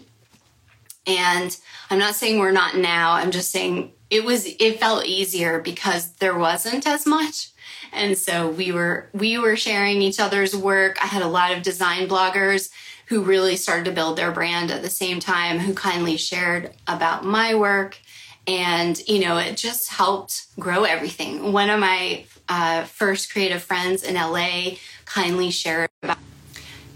[1.06, 1.56] And
[1.90, 6.14] I'm not saying we're not now, I'm just saying it was, it felt easier because
[6.14, 7.50] there wasn't as much.
[7.92, 11.04] And so we were, we were sharing each other's work.
[11.04, 12.70] I had a lot of design bloggers
[13.08, 17.26] who really started to build their brand at the same time, who kindly shared about
[17.26, 17.98] my work.
[18.46, 21.52] And, you know, it just helped grow everything.
[21.52, 26.20] One of my uh, first creative friends in LA kindly shared about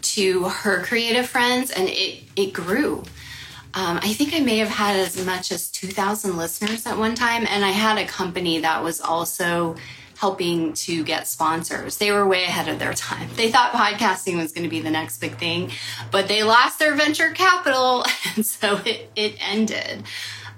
[0.02, 3.04] to her creative friends, and it, it grew.
[3.78, 7.46] Um, I think I may have had as much as 2,000 listeners at one time,
[7.48, 9.76] and I had a company that was also
[10.18, 11.98] helping to get sponsors.
[11.98, 13.30] They were way ahead of their time.
[13.36, 15.70] They thought podcasting was going to be the next big thing,
[16.10, 18.04] but they lost their venture capital,
[18.36, 20.06] and so it, it ended.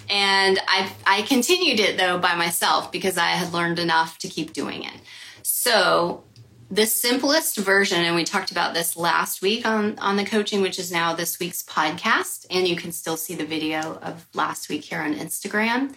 [0.10, 4.54] And I, I continued it though by myself because I had learned enough to keep
[4.54, 4.96] doing it.
[5.44, 6.24] So
[6.72, 10.78] the simplest version, and we talked about this last week on, on the coaching, which
[10.78, 14.84] is now this week's podcast, and you can still see the video of last week
[14.84, 15.96] here on Instagram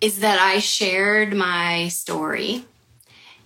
[0.00, 2.64] is that I shared my story.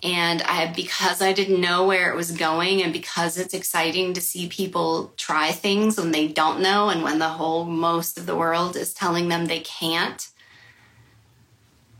[0.04, 4.20] And I because I didn't know where it was going and because it's exciting to
[4.20, 8.34] see people try things when they don't know and when the whole most of the
[8.34, 10.28] world is telling them they can't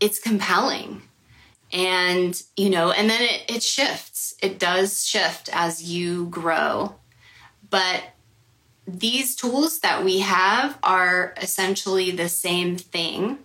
[0.01, 1.03] it's compelling
[1.73, 4.35] and you know and then it, it shifts.
[4.43, 6.95] It does shift as you grow.
[7.71, 8.03] But
[8.87, 13.39] these tools that we have are essentially the same thing.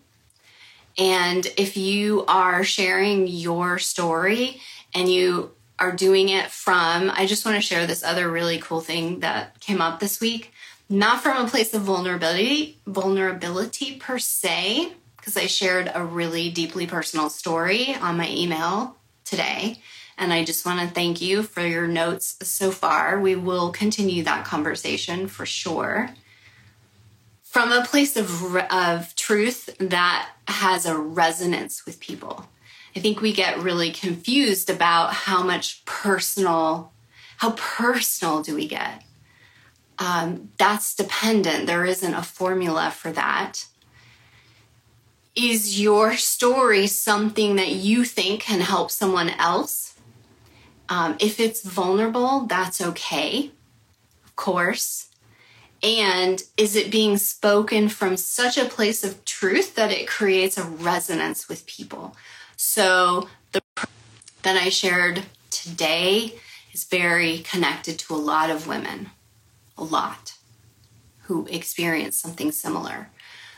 [0.98, 4.60] And if you are sharing your story
[4.94, 8.82] and you are doing it from, I just want to share this other really cool
[8.82, 10.52] thing that came up this week.
[10.90, 14.94] Not from a place of vulnerability, vulnerability per se,
[15.28, 19.82] because I shared a really deeply personal story on my email today.
[20.18, 23.20] And I just want to thank you for your notes so far.
[23.20, 26.12] We will continue that conversation for sure
[27.44, 32.48] from a place of, of truth that has a resonance with people.
[32.96, 36.94] I think we get really confused about how much personal,
[37.36, 39.04] how personal do we get?
[40.00, 41.68] Um, that's dependent.
[41.68, 43.66] There isn't a formula for that.
[45.38, 49.96] Is your story something that you think can help someone else?
[50.90, 53.52] Um, if it's vulnerable, that's okay,
[54.26, 55.10] of course.
[55.84, 60.64] And is it being spoken from such a place of truth that it creates a
[60.64, 62.16] resonance with people?
[62.56, 63.62] So the
[64.42, 65.22] that I shared
[65.52, 66.34] today
[66.74, 69.12] is very connected to a lot of women,
[69.78, 70.34] a lot
[71.24, 73.10] who experience something similar.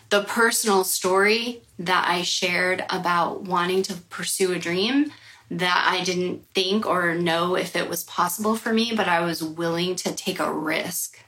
[0.09, 5.11] The personal story that I shared about wanting to pursue a dream
[5.51, 9.43] that I didn't think or know if it was possible for me, but I was
[9.43, 11.19] willing to take a risk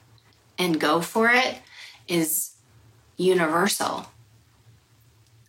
[0.58, 1.58] and go for it
[2.06, 2.52] is
[3.16, 4.06] universal.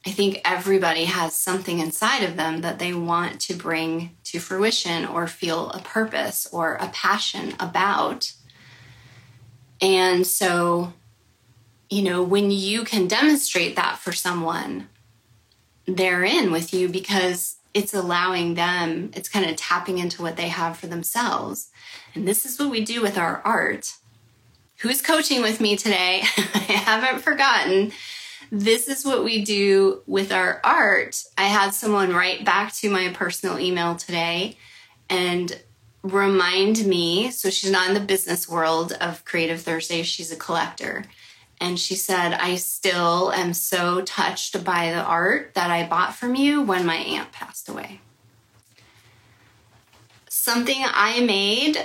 [0.06, 5.06] I think everybody has something inside of them that they want to bring to fruition
[5.06, 8.34] or feel a purpose or a passion about.
[9.82, 10.94] And so,
[11.94, 14.90] you know, when you can demonstrate that for someone,
[15.86, 20.48] they're in with you because it's allowing them, it's kind of tapping into what they
[20.48, 21.70] have for themselves.
[22.16, 23.94] And this is what we do with our art
[24.80, 27.92] who's coaching with me today, I haven't forgotten.
[28.52, 31.24] This is what we do with our art.
[31.38, 34.58] I had someone write back to my personal email today
[35.10, 35.62] and
[36.02, 37.32] remind me.
[37.32, 41.06] So she's not in the business world of Creative Thursday, she's a collector.
[41.64, 46.36] And she said, I still am so touched by the art that I bought from
[46.36, 48.02] you when my aunt passed away.
[50.28, 51.78] Something I made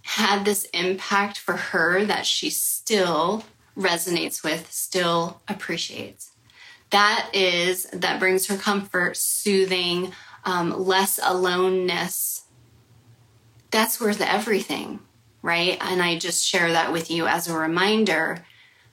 [0.00, 3.44] had this impact for her that she still
[3.76, 6.30] resonates with, still appreciates.
[6.88, 10.14] That is, that brings her comfort, soothing,
[10.46, 12.44] um, less aloneness.
[13.70, 15.00] That's worth everything,
[15.42, 15.76] right?
[15.82, 18.42] And I just share that with you as a reminder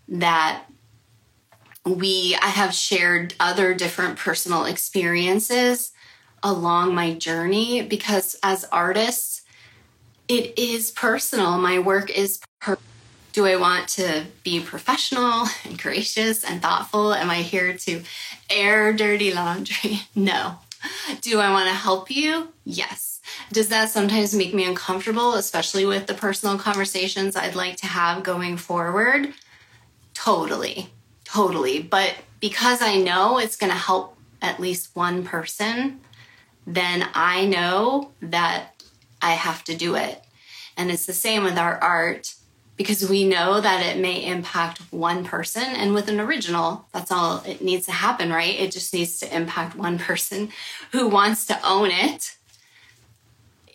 [0.07, 0.63] that
[1.85, 5.91] we, I have shared other different personal experiences
[6.41, 9.41] along my journey because as artists,
[10.27, 11.57] it is personal.
[11.57, 12.77] My work is per-
[13.33, 17.13] Do I want to be professional and gracious and thoughtful?
[17.13, 18.03] Am I here to
[18.49, 20.01] air dirty laundry?
[20.15, 20.59] No.
[21.21, 22.49] Do I want to help you?
[22.63, 23.19] Yes.
[23.51, 28.21] Does that sometimes make me uncomfortable, especially with the personal conversations I'd like to have
[28.21, 29.33] going forward?
[30.15, 30.89] Totally.
[31.23, 31.81] Totally.
[31.83, 35.99] But because I know it's going to help at least one person,
[36.65, 38.83] then I know that
[39.21, 40.23] I have to do it.
[40.77, 42.33] And it's the same with our art
[42.77, 45.63] because we know that it may impact one person.
[45.63, 48.59] And with an original, that's all it needs to happen, right?
[48.59, 50.49] It just needs to impact one person
[50.91, 52.35] who wants to own it.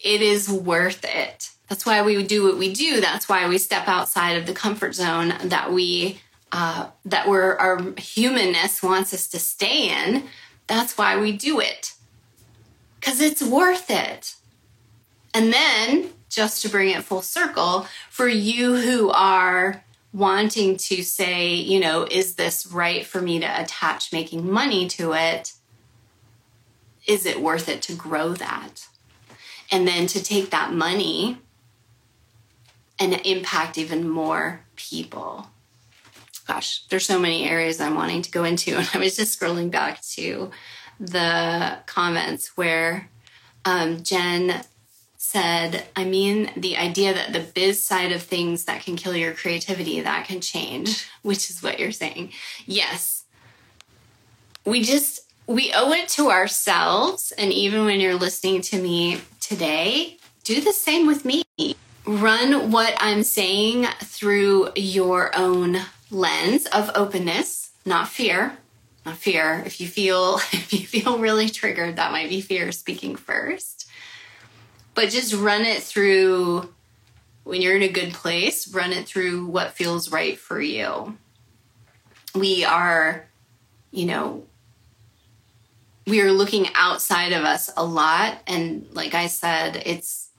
[0.03, 1.51] It is worth it.
[1.69, 3.01] That's why we do what we do.
[3.01, 6.21] That's why we step outside of the comfort zone that we
[6.53, 10.25] uh, that we're our humanness wants us to stay in.
[10.67, 11.95] That's why we do it
[13.01, 14.35] because it's worth it.
[15.33, 19.83] And then just to bring it full circle, for you who are
[20.13, 25.13] wanting to say, you know, is this right for me to attach making money to
[25.13, 25.53] it?
[27.07, 28.87] Is it worth it to grow that?
[29.73, 31.39] And then to take that money
[32.99, 35.49] and impact even more people.
[36.51, 38.77] Gosh, there's so many areas I'm wanting to go into.
[38.77, 40.51] And I was just scrolling back to
[40.99, 43.09] the comments where
[43.65, 44.65] um, Jen
[45.17, 49.33] said, I mean, the idea that the biz side of things that can kill your
[49.33, 52.33] creativity, that can change, which is what you're saying.
[52.67, 53.23] Yes.
[54.65, 57.33] We just, we owe it to ourselves.
[57.39, 61.45] And even when you're listening to me today, do the same with me.
[62.05, 68.57] Run what I'm saying through your own lens of openness, not fear.
[69.07, 69.63] Not fear.
[69.65, 73.81] If you feel if you feel really triggered, that might be fear speaking first
[74.95, 76.73] but just run it through
[77.45, 81.17] when you're in a good place, run it through what feels right for you.
[82.35, 83.27] We are,
[83.91, 84.45] you know,
[86.07, 88.39] we are looking outside of us a lot.
[88.47, 90.30] And like I said, it's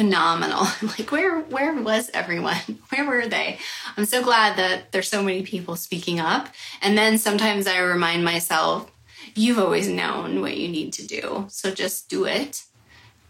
[0.00, 0.66] phenomenal.
[0.98, 2.56] like where where was everyone?
[2.90, 3.58] Where were they?
[3.96, 6.48] I'm so glad that there's so many people speaking up.
[6.80, 8.90] And then sometimes I remind myself,
[9.34, 11.46] you've always known what you need to do.
[11.48, 12.64] So just do it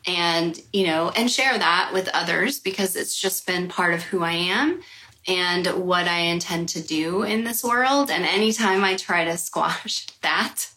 [0.06, 4.22] and you know and share that with others because it's just been part of who
[4.22, 4.80] i am
[5.28, 10.06] and what i intend to do in this world and anytime i try to squash
[10.22, 10.70] that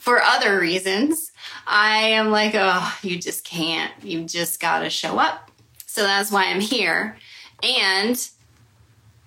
[0.00, 1.30] for other reasons
[1.66, 5.50] i am like oh you just can't you just gotta show up
[5.86, 7.16] so that's why i'm here
[7.62, 8.30] and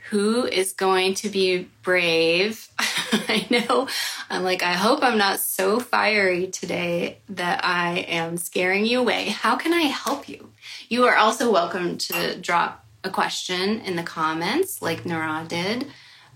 [0.10, 2.70] who is going to be brave?
[2.80, 3.88] I know
[4.30, 9.30] I'm like, I hope I'm not so fiery today that I am scaring you away.
[9.30, 10.52] How can I help you?
[10.88, 15.88] You are also welcome to drop a question in the comments like Nara did.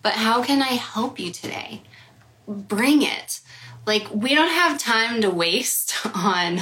[0.01, 1.84] But how can I help you today?
[2.47, 3.39] Bring it.
[3.86, 6.61] Like, we don't have time to waste on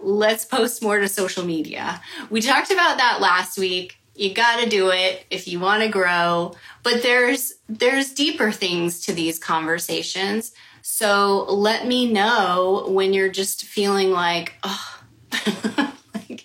[0.00, 2.00] let's post more to social media.
[2.30, 3.98] We talked about that last week.
[4.14, 6.54] You got to do it if you want to grow.
[6.82, 10.52] But there's there's deeper things to these conversations.
[10.82, 15.00] So let me know when you're just feeling like oh
[16.14, 16.44] like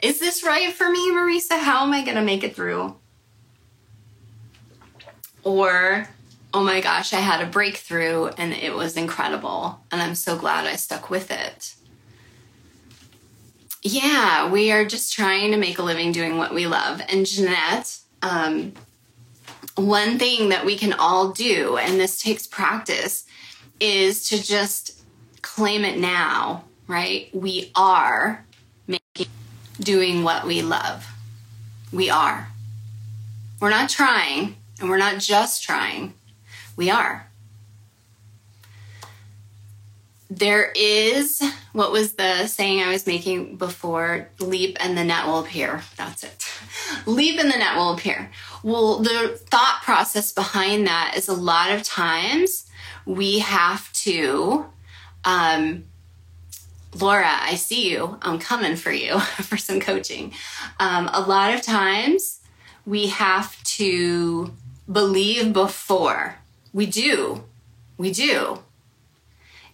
[0.00, 1.58] is this right for me marisa?
[1.58, 2.96] How am i going to make it through?
[5.42, 6.08] Or
[6.54, 10.66] oh my gosh i had a breakthrough and it was incredible and i'm so glad
[10.66, 11.74] i stuck with it
[13.84, 17.02] yeah, we are just trying to make a living doing what we love.
[17.06, 18.72] And Jeanette, um,
[19.74, 23.26] one thing that we can all do, and this takes practice,
[23.78, 25.04] is to just
[25.42, 27.28] claim it now, right?
[27.34, 28.46] We are
[28.86, 29.26] making,
[29.80, 31.06] doing what we love.
[31.92, 32.48] We are.
[33.60, 36.14] We're not trying, and we're not just trying.
[36.76, 37.28] We are.
[40.30, 41.42] There is
[41.74, 44.28] what was the saying I was making before?
[44.38, 45.82] Leap and the net will appear.
[45.96, 46.48] That's it.
[47.04, 48.30] Leap and the net will appear.
[48.62, 52.70] Well, the thought process behind that is a lot of times
[53.04, 54.66] we have to,
[55.24, 55.84] um,
[57.00, 58.18] Laura, I see you.
[58.22, 60.32] I'm coming for you for some coaching.
[60.78, 62.38] Um, a lot of times
[62.86, 64.54] we have to
[64.90, 66.36] believe before.
[66.74, 67.44] We do.
[67.96, 68.58] We do.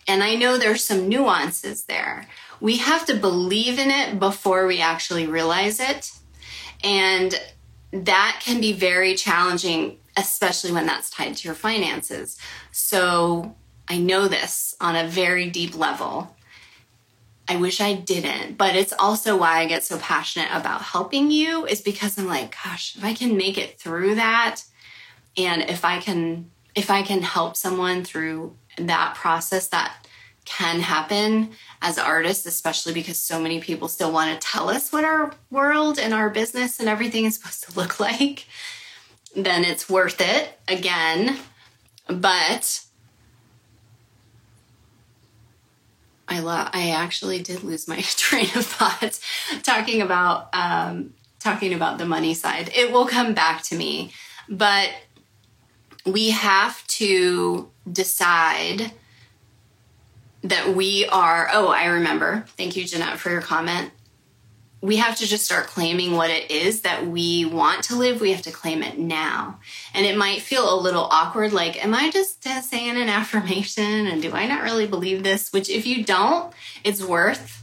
[0.07, 2.26] And I know there's some nuances there.
[2.61, 6.12] We have to believe in it before we actually realize it.
[6.84, 7.40] And
[7.92, 12.38] that can be very challenging, especially when that's tied to your finances.
[12.70, 13.57] So
[13.88, 16.36] I know this on a very deep level.
[17.48, 21.66] I wish I didn't, but it's also why I get so passionate about helping you
[21.66, 24.62] is because I'm like, gosh, if I can make it through that
[25.36, 30.07] and if I can if I can help someone through that process that
[30.45, 31.51] can happen
[31.83, 35.99] as artists, especially because so many people still want to tell us what our world
[35.99, 38.47] and our business and everything is supposed to look like,
[39.35, 41.39] then it's worth it again.
[42.09, 42.85] But
[46.31, 46.71] I love.
[46.73, 49.18] I actually did lose my train of thought
[49.62, 52.71] talking about um, talking about the money side.
[52.75, 54.12] It will come back to me,
[54.49, 54.91] but
[56.07, 58.92] we have to decide
[60.42, 61.48] that we are.
[61.53, 62.44] Oh, I remember.
[62.57, 63.92] Thank you, Jeanette, for your comment
[64.82, 68.20] we have to just start claiming what it is that we want to live.
[68.20, 69.59] We have to claim it now.
[69.92, 74.22] And it might feel a little awkward like, am I just saying an affirmation and
[74.22, 75.53] do I not really believe this?
[75.53, 77.62] Which, if you don't, it's worth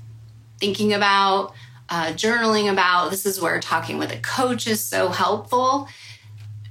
[0.60, 1.54] thinking about,
[1.90, 3.10] uh, journaling about.
[3.10, 5.88] This is where talking with a coach is so helpful.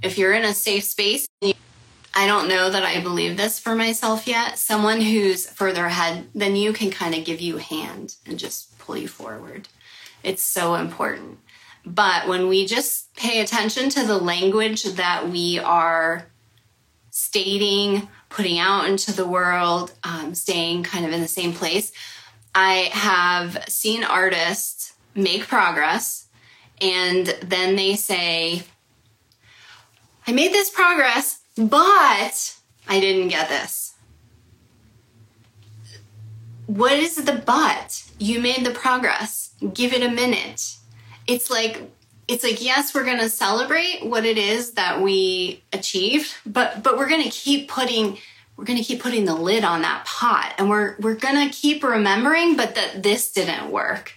[0.07, 4.28] If you're in a safe space, I don't know that I believe this for myself
[4.28, 4.57] yet.
[4.57, 8.78] Someone who's further ahead than you can kind of give you a hand and just
[8.78, 9.66] pull you forward.
[10.22, 11.40] It's so important.
[11.84, 16.28] But when we just pay attention to the language that we are
[17.11, 21.90] stating, putting out into the world, um, staying kind of in the same place,
[22.54, 26.28] I have seen artists make progress
[26.80, 28.62] and then they say,
[30.27, 32.57] I made this progress, but
[32.89, 33.95] I didn't get this.
[36.66, 38.03] What is the but?
[38.18, 40.77] You made the progress give it a minute.
[41.27, 41.91] It's like
[42.29, 46.97] it's like yes, we're going to celebrate what it is that we achieved, but but
[46.97, 48.18] we're going to keep putting
[48.57, 51.55] we're going to keep putting the lid on that pot and we're we're going to
[51.55, 54.14] keep remembering but that this didn't work.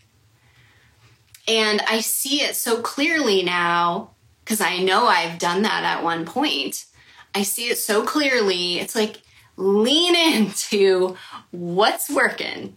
[1.47, 4.11] And I see it so clearly now
[4.49, 6.85] because I know I've done that at one point.
[7.35, 8.79] I see it so clearly.
[8.79, 9.21] It's like
[9.55, 11.15] lean into
[11.51, 12.75] what's working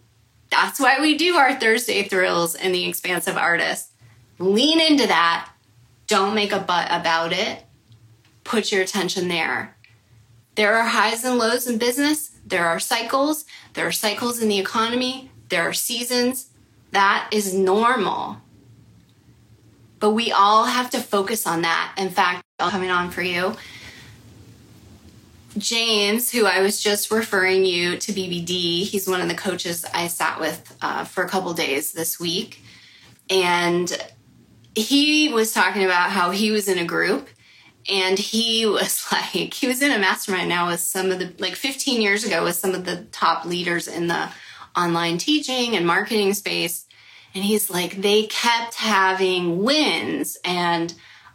[0.52, 3.90] that's why we do our Thursday thrills and the expansive artist.
[4.38, 5.50] Lean into that.
[6.06, 7.64] Don't make a but about it.
[8.44, 9.74] Put your attention there.
[10.54, 12.32] There are highs and lows in business.
[12.44, 13.46] There are cycles.
[13.72, 15.30] There are cycles in the economy.
[15.48, 16.50] There are seasons.
[16.90, 18.36] That is normal.
[20.03, 21.94] But we all have to focus on that.
[21.96, 23.55] In fact, coming on for you.
[25.57, 30.09] James, who I was just referring you to BBD, he's one of the coaches I
[30.09, 32.64] sat with uh, for a couple days this week.
[33.30, 33.96] And
[34.74, 37.28] he was talking about how he was in a group
[37.88, 41.55] and he was like, he was in a mastermind now with some of the, like
[41.55, 44.30] 15 years ago, with some of the top leaders in the
[44.76, 46.88] online teaching and marketing space.
[47.35, 50.39] And he's like, they kept having wins.
[50.45, 50.93] And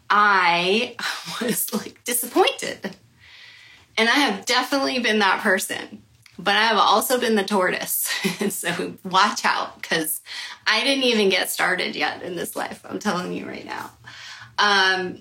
[0.09, 0.95] I
[1.41, 2.95] was like disappointed
[3.97, 6.03] and I have definitely been that person,
[6.37, 8.07] but I have also been the tortoise.
[8.49, 10.21] so watch out because
[10.67, 12.85] I didn't even get started yet in this life.
[12.87, 13.91] I'm telling you right now.
[14.59, 15.19] Um,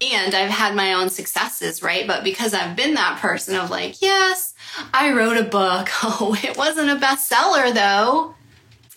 [0.00, 2.06] and I've had my own successes, right?
[2.06, 4.54] But because I've been that person of like, yes,
[4.92, 5.88] I wrote a book.
[6.02, 8.34] Oh, it wasn't a bestseller though.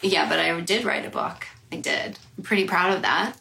[0.01, 1.47] Yeah, but I did write a book.
[1.71, 2.17] I did.
[2.37, 3.37] I'm pretty proud of that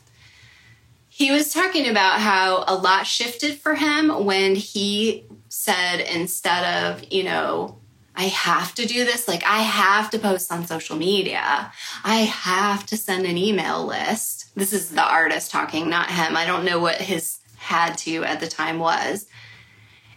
[1.20, 7.12] he was talking about how a lot shifted for him when he said instead of,
[7.12, 7.76] you know,
[8.16, 11.70] I have to do this, like I have to post on social media,
[12.04, 14.50] I have to send an email list.
[14.54, 16.36] This is the artist talking, not him.
[16.36, 19.26] I don't know what his had to at the time was.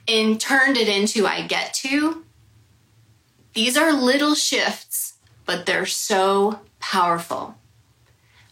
[0.08, 2.24] And turned it into I get to.
[3.54, 4.93] These are little shifts,
[5.46, 7.56] but they're so powerful.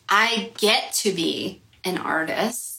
[0.10, 2.72] I get to be an artist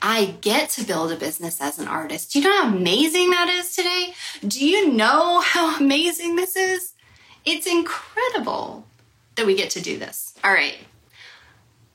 [0.00, 2.32] I get to build a business as an artist.
[2.32, 4.14] Do you know how amazing that is today?
[4.46, 6.94] Do you know how amazing this is?
[7.44, 8.86] It's incredible
[9.36, 10.34] that we get to do this.
[10.44, 10.76] All right.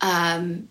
[0.02, 0.68] Um,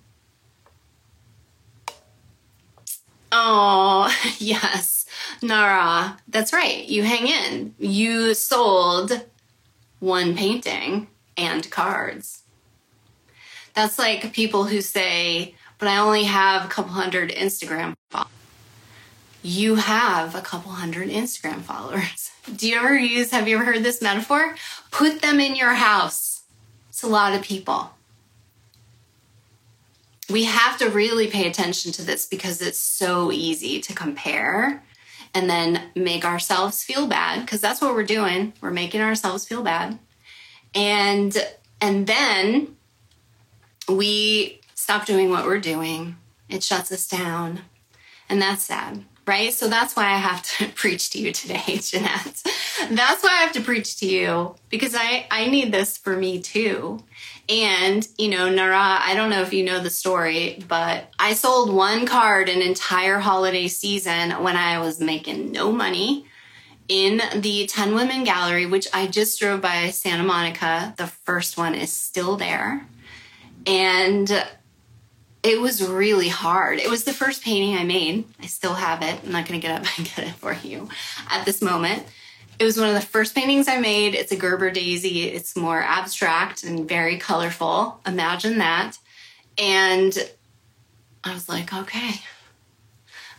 [3.31, 5.07] oh, yes.
[5.41, 6.85] Nara, that's right.
[6.85, 7.75] You hang in.
[7.79, 9.25] You sold
[10.03, 12.43] one painting and cards.
[13.73, 18.33] That's like people who say, but I only have a couple hundred Instagram followers.
[19.45, 22.33] You have a couple hundred Instagram followers.
[22.57, 24.57] Do you ever use, have you ever heard this metaphor?
[24.91, 26.43] Put them in your house.
[26.89, 27.93] It's a lot of people.
[30.29, 34.83] We have to really pay attention to this because it's so easy to compare
[35.35, 38.53] and then make ourselves feel bad because that's what we're doing.
[38.61, 39.99] We're making ourselves feel bad.
[40.75, 41.37] And
[41.81, 42.77] and then
[43.89, 46.17] we stop doing what we're doing.
[46.49, 47.61] It shuts us down.
[48.29, 49.53] And that's sad, right?
[49.53, 52.43] So that's why I have to preach to you today, Jeanette.
[52.91, 56.41] That's why I have to preach to you because I, I need this for me
[56.41, 57.03] too.
[57.49, 61.73] And, you know, Nara, I don't know if you know the story, but I sold
[61.73, 66.27] one card an entire holiday season when I was making no money
[66.89, 70.95] in the 10 Women Gallery, which I just drove by Santa Monica.
[70.97, 72.87] The first one is still there.
[73.67, 74.31] And
[75.43, 76.79] it was really hard.
[76.79, 78.25] It was the first painting I made.
[78.41, 79.21] I still have it.
[79.25, 80.89] I'm not going to get up and get it for you
[81.29, 82.05] at this moment.
[82.63, 84.15] It was one of the first paintings I made.
[84.15, 85.25] It's a Gerber daisy.
[85.25, 88.01] It's more abstract and very colorful.
[88.07, 88.99] Imagine that.
[89.59, 90.17] And
[91.25, 92.21] I was like, okay,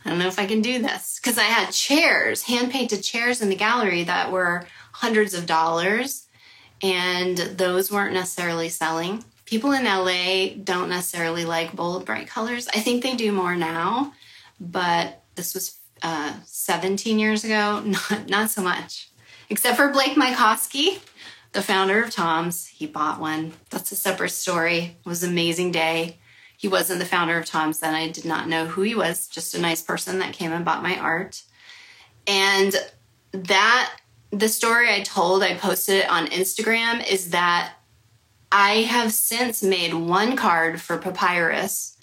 [0.03, 1.21] I don't know if I can do this.
[1.21, 6.27] Because I had chairs, hand painted chairs in the gallery that were hundreds of dollars.
[6.81, 9.23] And those weren't necessarily selling.
[9.45, 12.67] People in LA don't necessarily like bold, bright colors.
[12.67, 14.11] I think they do more now,
[14.59, 17.79] but this was uh, 17 years ago.
[17.85, 19.07] Not, not so much.
[19.53, 20.97] Except for Blake Mycoskie,
[21.51, 22.65] the founder of Tom's.
[22.65, 23.53] He bought one.
[23.69, 24.97] That's a separate story.
[25.05, 26.17] It was an amazing day.
[26.57, 27.93] He wasn't the founder of Tom's then.
[27.93, 30.81] I did not know who he was, just a nice person that came and bought
[30.81, 31.43] my art.
[32.25, 32.73] And
[33.31, 33.95] that,
[34.31, 37.75] the story I told, I posted it on Instagram, is that
[38.51, 41.95] I have since made one card for Papyrus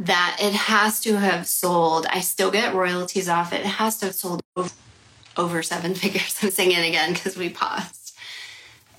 [0.00, 2.04] that it has to have sold.
[2.10, 3.60] I still get royalties off it.
[3.60, 4.70] It has to have sold over
[5.62, 6.38] seven figures.
[6.42, 8.16] I'm saying it again because we paused.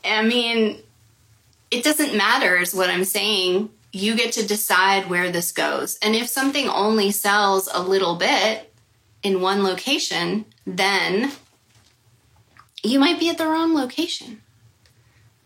[0.04, 0.80] I mean,
[1.72, 3.70] it doesn't matter, is what I'm saying.
[3.92, 5.98] You get to decide where this goes.
[6.02, 8.74] And if something only sells a little bit
[9.24, 11.32] in one location, then
[12.84, 14.42] you might be at the wrong location.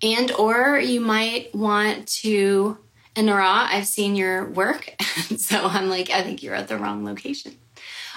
[0.03, 2.77] And or you might want to
[3.15, 4.95] and Nara, I've seen your work.
[5.37, 7.57] so I'm like, I think you're at the wrong location.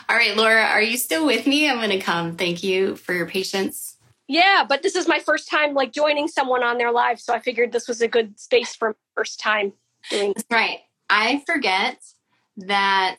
[0.09, 1.69] All right, Laura, are you still with me?
[1.69, 2.37] I'm going to come.
[2.37, 3.97] Thank you for your patience.
[4.27, 7.41] Yeah, but this is my first time like joining someone on their live, so I
[7.41, 9.73] figured this was a good space for first time
[10.11, 10.33] doing.
[10.35, 10.45] This.
[10.51, 10.81] Right.
[11.11, 12.03] I forget
[12.57, 13.19] that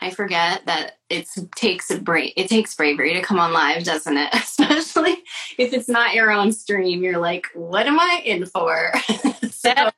[0.00, 2.32] I forget that it takes a break.
[2.36, 4.28] It takes bravery to come on live, doesn't it?
[4.32, 5.16] Especially
[5.58, 7.02] if it's not your own stream.
[7.02, 8.92] You're like, what am I in for?
[9.50, 9.90] so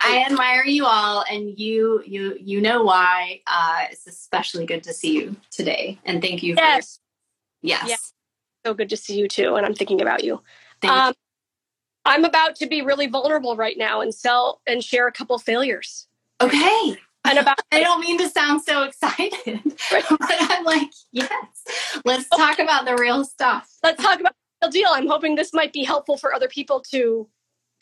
[0.00, 3.40] I admire you all, and you you you know why.
[3.46, 6.54] Uh, it's especially good to see you today, and thank you.
[6.56, 8.12] Yes, for, yes,
[8.64, 9.56] so good to see you too.
[9.56, 10.40] And I'm thinking about you.
[10.88, 11.14] Um, you.
[12.04, 16.06] I'm about to be really vulnerable right now and sell and share a couple failures.
[16.40, 16.96] Okay.
[17.24, 19.40] And about I don't mean to sound so excited,
[19.90, 21.30] but I'm like, yes,
[22.04, 23.70] let's talk about the real stuff.
[23.82, 24.88] Let's talk about the real deal.
[24.92, 27.28] I'm hoping this might be helpful for other people to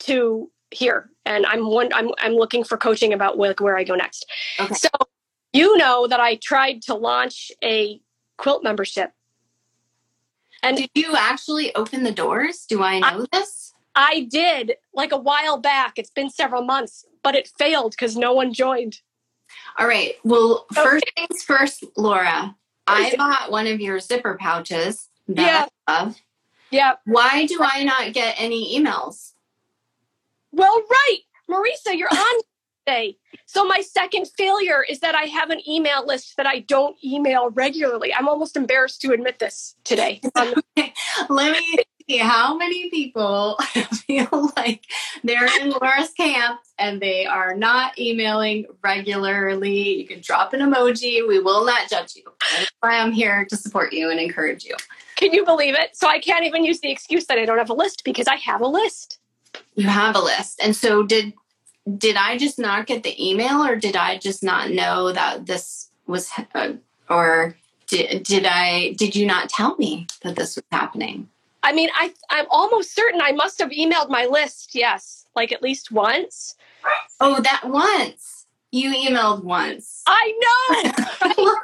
[0.01, 3.95] to here and i'm one i'm, I'm looking for coaching about where, where i go
[3.95, 4.25] next.
[4.59, 4.73] Okay.
[4.73, 4.89] so
[5.53, 8.01] you know that i tried to launch a
[8.37, 9.11] quilt membership.
[10.61, 12.65] And did you actually open the doors?
[12.67, 13.73] Do i know I, this?
[13.97, 15.93] I did like a while back.
[15.97, 18.99] It's been several months but it failed because no one joined.
[19.79, 20.13] All right.
[20.23, 20.83] Well okay.
[20.83, 22.55] first things first laura.
[22.87, 25.67] I bought one of your zipper pouches yeah.
[26.71, 29.33] yeah why do i not get any emails
[30.55, 31.19] well, right.
[31.49, 32.41] Marisa, you're on
[32.85, 33.17] today.
[33.45, 37.49] So my second failure is that I have an email list that I don't email
[37.51, 38.13] regularly.
[38.13, 40.21] I'm almost embarrassed to admit this today.
[41.29, 41.77] Let me
[42.09, 43.57] see how many people
[44.07, 44.83] feel like
[45.23, 50.01] they're in Laura's camp and they are not emailing regularly.
[50.01, 51.27] You can drop an emoji.
[51.27, 52.23] We will not judge you.
[52.55, 54.75] That's why I'm here to support you and encourage you.
[55.15, 55.95] Can you believe it?
[55.95, 58.35] So I can't even use the excuse that I don't have a list because I
[58.35, 59.19] have a list.
[59.75, 60.59] You have a list.
[60.63, 61.33] And so did
[61.97, 65.89] did I just not get the email or did I just not know that this
[66.07, 66.73] was uh,
[67.09, 67.55] or
[67.87, 71.29] did, did I did you not tell me that this was happening?
[71.63, 74.75] I mean, I I'm almost certain I must have emailed my list.
[74.75, 76.55] Yes, like at least once.
[77.19, 78.45] Oh, that once.
[78.71, 80.03] You emailed once.
[80.05, 81.55] I know.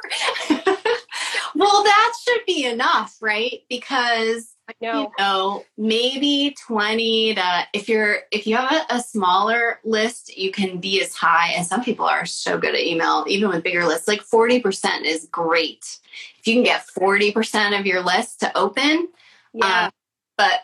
[1.54, 3.62] well, that should be enough, right?
[3.68, 5.00] Because I know.
[5.02, 10.52] You know, maybe 20 to if you're if you have a, a, smaller list, you
[10.52, 13.84] can be as high and some people are so good at email, even with bigger
[13.84, 14.06] lists.
[14.06, 15.98] Like 40% is great.
[16.38, 19.08] If you can get 40% of your list to open,
[19.52, 19.86] yeah.
[19.86, 19.90] Uh,
[20.36, 20.60] but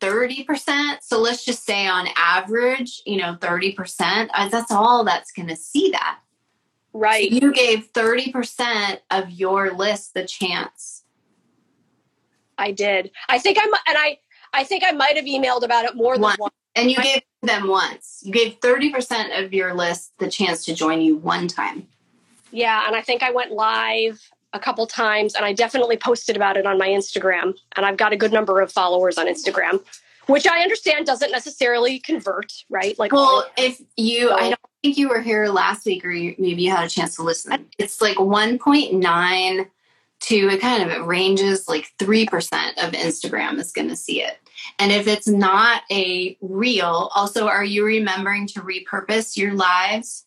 [0.00, 5.48] 30%, so let's just say on average, you know, 30%, uh, that's all that's going
[5.48, 6.18] to see that.
[6.92, 7.30] Right.
[7.30, 10.91] So you gave 30% of your list the chance
[12.62, 13.10] I did.
[13.28, 14.18] I think I'm, and I,
[14.52, 16.54] I think I might have emailed about it more than once.
[16.74, 18.20] And you gave them once.
[18.22, 21.88] You gave 30% of your list the chance to join you one time.
[22.50, 24.20] Yeah, and I think I went live
[24.52, 27.54] a couple times and I definitely posted about it on my Instagram.
[27.76, 29.82] And I've got a good number of followers on Instagram,
[30.26, 32.98] which I understand doesn't necessarily convert, right?
[32.98, 36.34] Like, well, if you, so, I don't think you were here last week or you,
[36.38, 37.66] maybe you had a chance to listen.
[37.78, 39.66] It's like 1.9
[40.22, 42.24] to it kind of it ranges like 3%
[42.78, 44.38] of Instagram is going to see it.
[44.78, 50.24] And if it's not a reel, also, are you remembering to repurpose your lives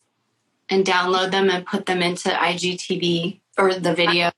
[0.68, 4.30] and download them and put them into IGTV or the video?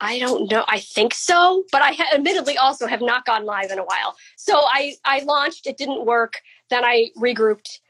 [0.00, 0.64] I don't know.
[0.66, 4.16] I think so, but I ha- admittedly also have not gone live in a while.
[4.36, 6.40] So I I launched, it didn't work.
[6.70, 7.80] Then I regrouped,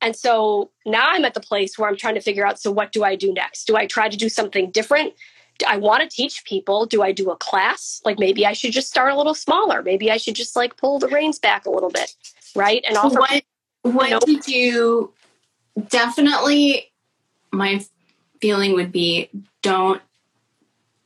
[0.00, 2.60] and so now I'm at the place where I'm trying to figure out.
[2.60, 3.66] So what do I do next?
[3.66, 5.14] Do I try to do something different?
[5.64, 6.86] I want to teach people.
[6.86, 8.00] Do I do a class?
[8.04, 9.82] Like maybe I should just start a little smaller.
[9.82, 12.14] Maybe I should just like pull the reins back a little bit,
[12.54, 12.84] right?
[12.86, 13.18] And offer.
[13.18, 13.44] What,
[13.82, 15.12] what you know, did you?
[15.88, 16.92] Definitely,
[17.50, 17.84] my
[18.40, 19.30] feeling would be
[19.62, 20.02] don't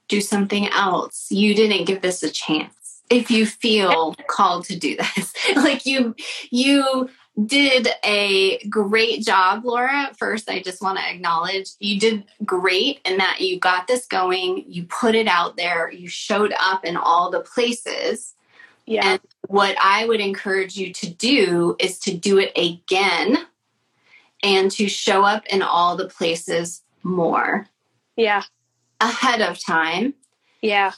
[0.09, 1.27] do something else.
[1.31, 3.03] You didn't give this a chance.
[3.09, 6.17] If you feel called to do this, like you,
[6.51, 7.09] you
[7.45, 10.11] did a great job, Laura.
[10.19, 14.65] First, I just want to acknowledge you did great in that you got this going,
[14.67, 18.35] you put it out there, you showed up in all the places.
[18.87, 19.05] Yeah.
[19.05, 23.37] And what I would encourage you to do is to do it again
[24.43, 27.69] and to show up in all the places more.
[28.17, 28.45] Yeah.
[29.01, 30.15] Ahead of time.
[30.63, 30.93] Yeah.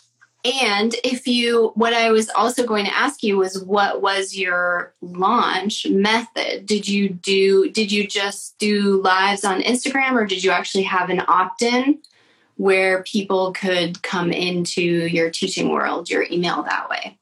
[0.45, 4.95] And if you, what I was also going to ask you was what was your
[5.01, 6.64] launch method?
[6.64, 11.11] Did you do, did you just do lives on Instagram or did you actually have
[11.11, 11.99] an opt in
[12.57, 17.18] where people could come into your teaching world, your email that way?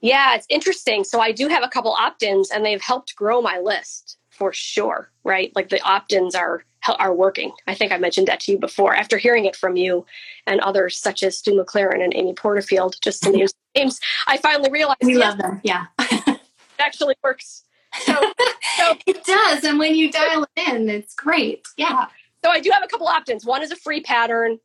[0.00, 1.04] Yeah, it's interesting.
[1.04, 4.52] So I do have a couple opt ins and they've helped grow my list for
[4.52, 5.52] sure, right?
[5.54, 6.64] Like the opt ins are
[6.98, 7.52] are working.
[7.66, 8.94] I think I mentioned that to you before.
[8.94, 10.06] After hearing it from you
[10.46, 14.70] and others such as Stu McLaren and Amy Porterfield, just to name names, I finally
[14.70, 15.60] realized we love them.
[15.62, 16.40] Yeah, it
[16.78, 17.64] actually works.
[18.02, 18.12] So,
[18.76, 21.66] so it does, and when you dial it in, it's great.
[21.76, 22.06] Yeah.
[22.44, 23.44] So I do have a couple opt-ins.
[23.44, 24.58] One is a free pattern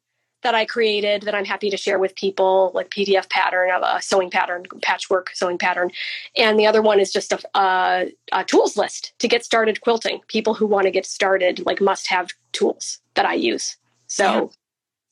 [0.46, 4.00] that I created that I'm happy to share with people, like PDF pattern of a
[4.00, 5.89] sewing pattern, patchwork sewing pattern.
[6.38, 10.22] And the other one is just a, a, a tools list to get started quilting.
[10.28, 13.76] People who want to get started, like must have tools that I use.
[14.06, 14.48] So, yeah.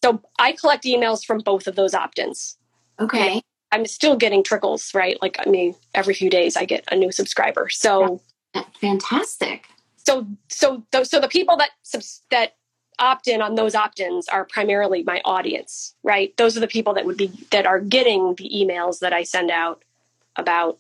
[0.04, 2.56] so I collect emails from both of those opt-ins.
[3.00, 3.42] Okay.
[3.72, 5.20] I'm still getting trickles, right?
[5.20, 7.70] Like I mean, every few days I get a new subscriber.
[7.70, 8.22] So
[8.80, 9.66] fantastic.
[9.96, 11.72] So so so the people that
[12.30, 12.54] that
[13.04, 16.36] opt in on those opt ins are primarily my audience, right?
[16.38, 19.52] Those are the people that would be that are getting the emails that I send
[19.52, 19.84] out
[20.36, 20.80] about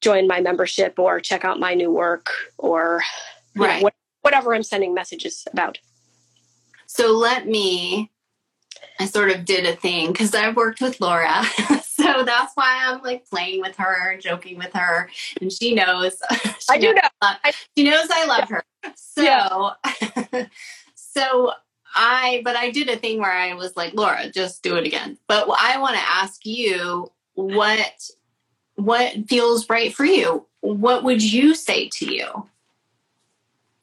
[0.00, 3.02] join my membership or check out my new work or
[3.54, 3.82] right.
[3.82, 3.90] Know,
[4.22, 5.78] whatever I'm sending messages about.
[6.86, 8.10] So let me
[8.98, 11.42] I sort of did a thing because I've worked with Laura.
[12.12, 15.10] so that's why I'm like playing with her, joking with her.
[15.40, 16.20] And she knows.
[16.58, 17.50] She I do knows, know.
[17.76, 18.56] she knows I love yeah.
[18.56, 18.92] her.
[18.96, 20.46] So, yeah.
[20.94, 21.52] so
[21.94, 25.18] I, but I did a thing where I was like, Laura, just do it again.
[25.28, 28.10] But I want to ask you what,
[28.74, 30.46] what feels right for you?
[30.60, 32.48] What would you say to you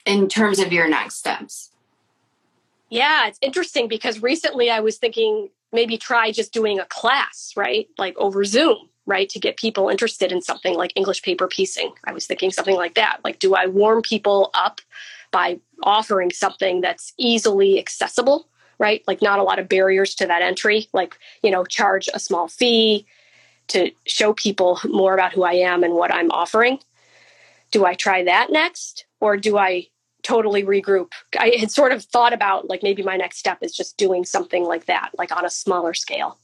[0.06, 1.72] in terms of your next steps?
[2.90, 7.88] Yeah, it's interesting because recently I was thinking maybe try just doing a class, right?
[7.98, 9.30] Like over Zoom, right?
[9.30, 11.92] To get people interested in something like English paper piecing.
[12.06, 13.20] I was thinking something like that.
[13.24, 14.82] Like, do I warm people up
[15.32, 18.48] by offering something that's easily accessible,
[18.80, 19.04] right?
[19.08, 22.48] Like, not a lot of barriers to that entry, like, you know, charge a small
[22.48, 23.06] fee
[23.68, 26.80] to show people more about who I am and what I'm offering.
[27.72, 29.06] Do I try that next?
[29.20, 29.88] Or do I
[30.26, 31.12] totally regroup.
[31.40, 34.64] I had sort of thought about like maybe my next step is just doing something
[34.64, 36.38] like that, like on a smaller scale.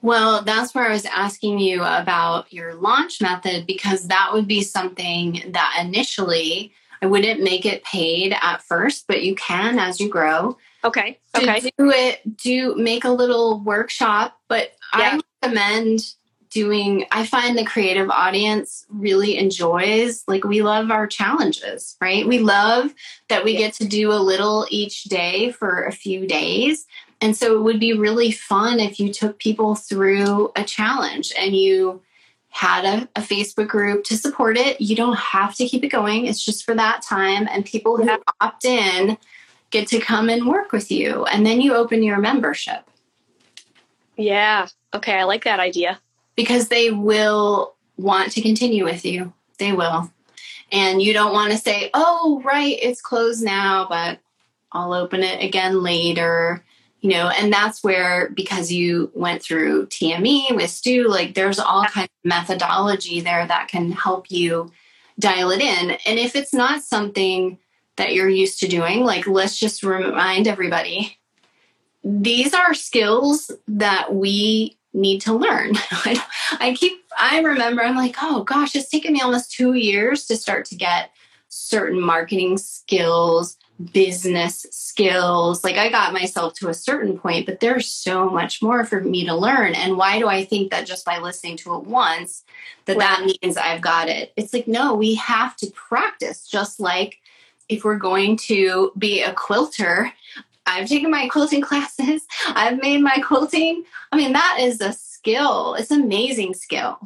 [0.00, 4.62] Well, that's where I was asking you about your launch method because that would be
[4.62, 6.72] something that initially
[7.02, 10.56] I wouldn't make it paid at first, but you can as you grow.
[10.84, 11.18] Okay.
[11.36, 11.60] Okay.
[11.60, 15.18] do it, do make a little workshop, but yeah.
[15.18, 16.00] I recommend
[16.50, 22.26] doing i find the creative audience really enjoys like we love our challenges right?
[22.26, 22.94] We love
[23.28, 26.86] that we get to do a little each day for a few days.
[27.20, 31.56] And so it would be really fun if you took people through a challenge and
[31.56, 32.00] you
[32.50, 34.80] had a, a facebook group to support it.
[34.80, 36.26] You don't have to keep it going.
[36.26, 37.48] It's just for that time.
[37.50, 38.08] And people who
[38.40, 39.18] opt in
[39.70, 41.24] get to come and work with you.
[41.26, 42.88] And then you open your membership.
[44.16, 44.68] Yeah.
[44.94, 46.00] Okay i like that idea
[46.38, 49.32] because they will want to continue with you.
[49.58, 50.08] They will.
[50.70, 54.20] And you don't want to say, oh, right, it's closed now, but
[54.70, 56.64] I'll open it again later.
[57.00, 61.84] You know, and that's where because you went through TME with Stu, like there's all
[61.86, 64.70] kinds of methodology there that can help you
[65.18, 65.90] dial it in.
[66.06, 67.58] And if it's not something
[67.96, 71.18] that you're used to doing, like let's just remind everybody
[72.04, 75.72] these are skills that we need to learn.
[76.60, 80.36] I keep, I remember, I'm like, oh gosh, it's taken me almost two years to
[80.36, 81.10] start to get
[81.48, 83.56] certain marketing skills,
[83.92, 85.62] business skills.
[85.62, 89.24] Like I got myself to a certain point, but there's so much more for me
[89.26, 89.74] to learn.
[89.74, 92.44] And why do I think that just by listening to it once,
[92.86, 93.18] that right.
[93.18, 94.32] that means I've got it?
[94.36, 97.18] It's like, no, we have to practice just like
[97.68, 100.12] if we're going to be a quilter,
[100.68, 102.22] I've taken my quilting classes.
[102.48, 103.84] I've made my quilting.
[104.12, 105.74] I mean, that is a skill.
[105.74, 106.98] It's an amazing skill.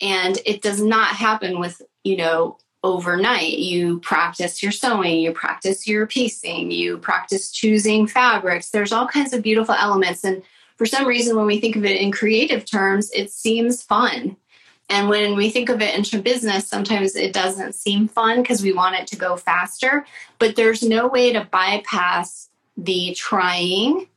[0.00, 3.58] And it does not happen with, you know, overnight.
[3.58, 8.70] You practice your sewing, you practice your piecing, you practice choosing fabrics.
[8.70, 10.24] There's all kinds of beautiful elements.
[10.24, 10.42] And
[10.76, 14.36] for some reason, when we think of it in creative terms, it seems fun.
[14.90, 18.74] And when we think of it into business, sometimes it doesn't seem fun because we
[18.74, 20.04] want it to go faster.
[20.38, 24.08] But there's no way to bypass the trying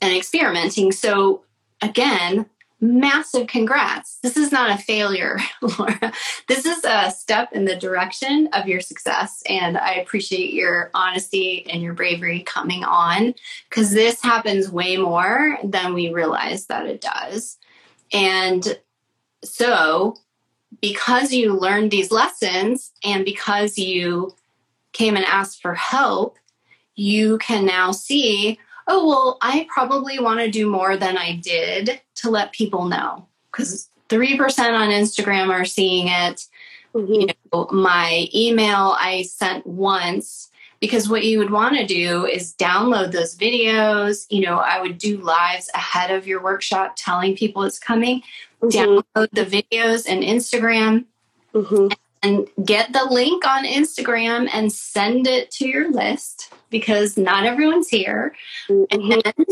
[0.00, 0.92] and experimenting.
[0.92, 1.44] So,
[1.82, 2.46] again,
[2.80, 4.18] massive congrats.
[4.22, 5.38] This is not a failure,
[5.78, 6.12] Laura.
[6.48, 9.42] This is a step in the direction of your success.
[9.48, 13.34] And I appreciate your honesty and your bravery coming on
[13.68, 17.58] because this happens way more than we realize that it does.
[18.12, 18.78] And
[19.42, 20.16] so,
[20.80, 24.34] because you learned these lessons and because you
[24.92, 26.38] came and asked for help,
[26.96, 32.00] you can now see, oh, well, I probably want to do more than I did
[32.16, 33.26] to let people know.
[33.52, 34.38] Because 3%
[34.72, 36.46] on Instagram are seeing it.
[36.94, 37.12] Mm-hmm.
[37.12, 42.54] You know, my email I sent once because what you would want to do is
[42.54, 44.26] download those videos.
[44.30, 48.22] You know, I would do lives ahead of your workshop telling people it's coming.
[48.62, 48.68] Mm-hmm.
[48.68, 51.04] Download the videos and Instagram.
[51.54, 51.96] Mm-hmm and
[52.64, 58.34] get the link on Instagram and send it to your list because not everyone's here.
[58.68, 59.20] Mm-hmm.
[59.24, 59.46] And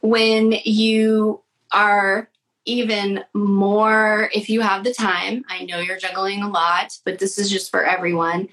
[0.00, 1.42] when you
[1.72, 2.28] are
[2.64, 7.38] even more, if you have the time, I know you're juggling a lot, but this
[7.38, 8.48] is just for everyone.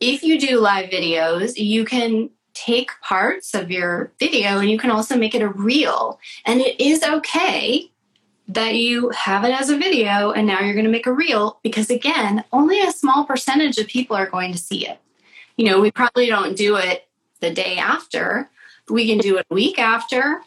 [0.00, 4.90] If you do live videos, you can take parts of your video and you can
[4.90, 6.18] also make it a reel.
[6.44, 7.90] And it is okay
[8.48, 11.60] that you have it as a video and now you're going to make a reel
[11.62, 14.98] because again only a small percentage of people are going to see it.
[15.56, 17.08] You know we probably don't do it
[17.40, 18.50] the day after.
[18.88, 20.42] We can do it a week after.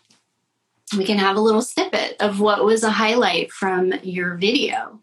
[0.95, 4.99] We can have a little snippet of what was a highlight from your video.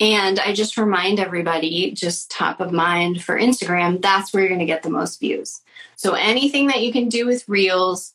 [0.00, 4.60] And i just remind everybody just top of mind for instagram that's where you're going
[4.60, 5.62] to get the most views.
[5.96, 8.14] So anything that you can do with reels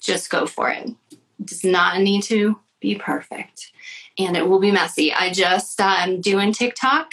[0.00, 1.18] just go for it, it.
[1.44, 3.72] Does not need to be perfect
[4.18, 5.12] and it will be messy.
[5.12, 7.12] I just um doing TikTok.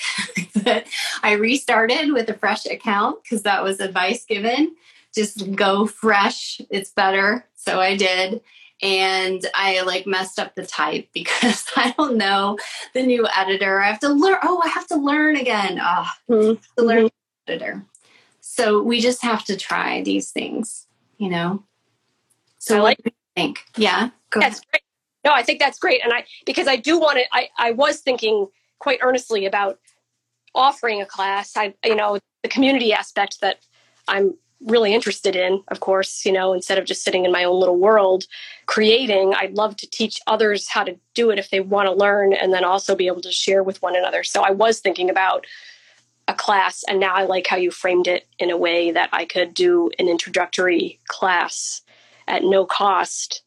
[1.23, 4.75] I restarted with a fresh account because that was advice given.
[5.13, 7.45] Just go fresh, it's better.
[7.55, 8.41] So I did.
[8.81, 12.57] And I like messed up the type because I don't know
[12.93, 13.81] the new editor.
[13.81, 14.37] I have to learn.
[14.43, 15.79] Oh, I have to learn again.
[15.81, 16.61] Oh, mm-hmm.
[16.77, 17.51] to learn mm-hmm.
[17.51, 17.85] editor.
[18.41, 20.87] So we just have to try these things,
[21.17, 21.63] you know.
[22.57, 23.15] So I like.
[23.35, 24.11] Think, yeah.
[24.29, 24.71] Go That's ahead.
[24.71, 24.84] great
[25.25, 26.01] no, I think that's great.
[26.03, 28.47] And I, because I do want to, I, I was thinking
[28.79, 29.79] quite earnestly about
[30.53, 31.57] offering a class.
[31.57, 33.57] I, you know, the community aspect that
[34.07, 37.59] I'm really interested in, of course, you know, instead of just sitting in my own
[37.59, 38.25] little world
[38.67, 42.33] creating, I'd love to teach others how to do it if they want to learn
[42.33, 44.23] and then also be able to share with one another.
[44.23, 45.45] So I was thinking about
[46.27, 49.25] a class and now I like how you framed it in a way that I
[49.25, 51.81] could do an introductory class
[52.27, 53.43] at no cost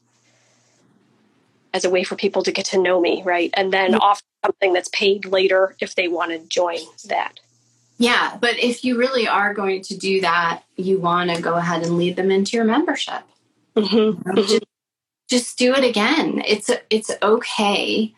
[1.75, 3.51] as a way for people to get to know me, right?
[3.55, 4.01] And then mm-hmm.
[4.01, 7.41] offer something that's paid later if they want to join that.
[7.99, 11.83] Yeah, but if you really are going to do that, you want to go ahead
[11.83, 13.23] and lead them into your membership.
[13.77, 14.37] Mm-hmm.
[14.37, 14.65] Just,
[15.29, 16.43] just do it again.
[16.47, 18.15] It's it's okay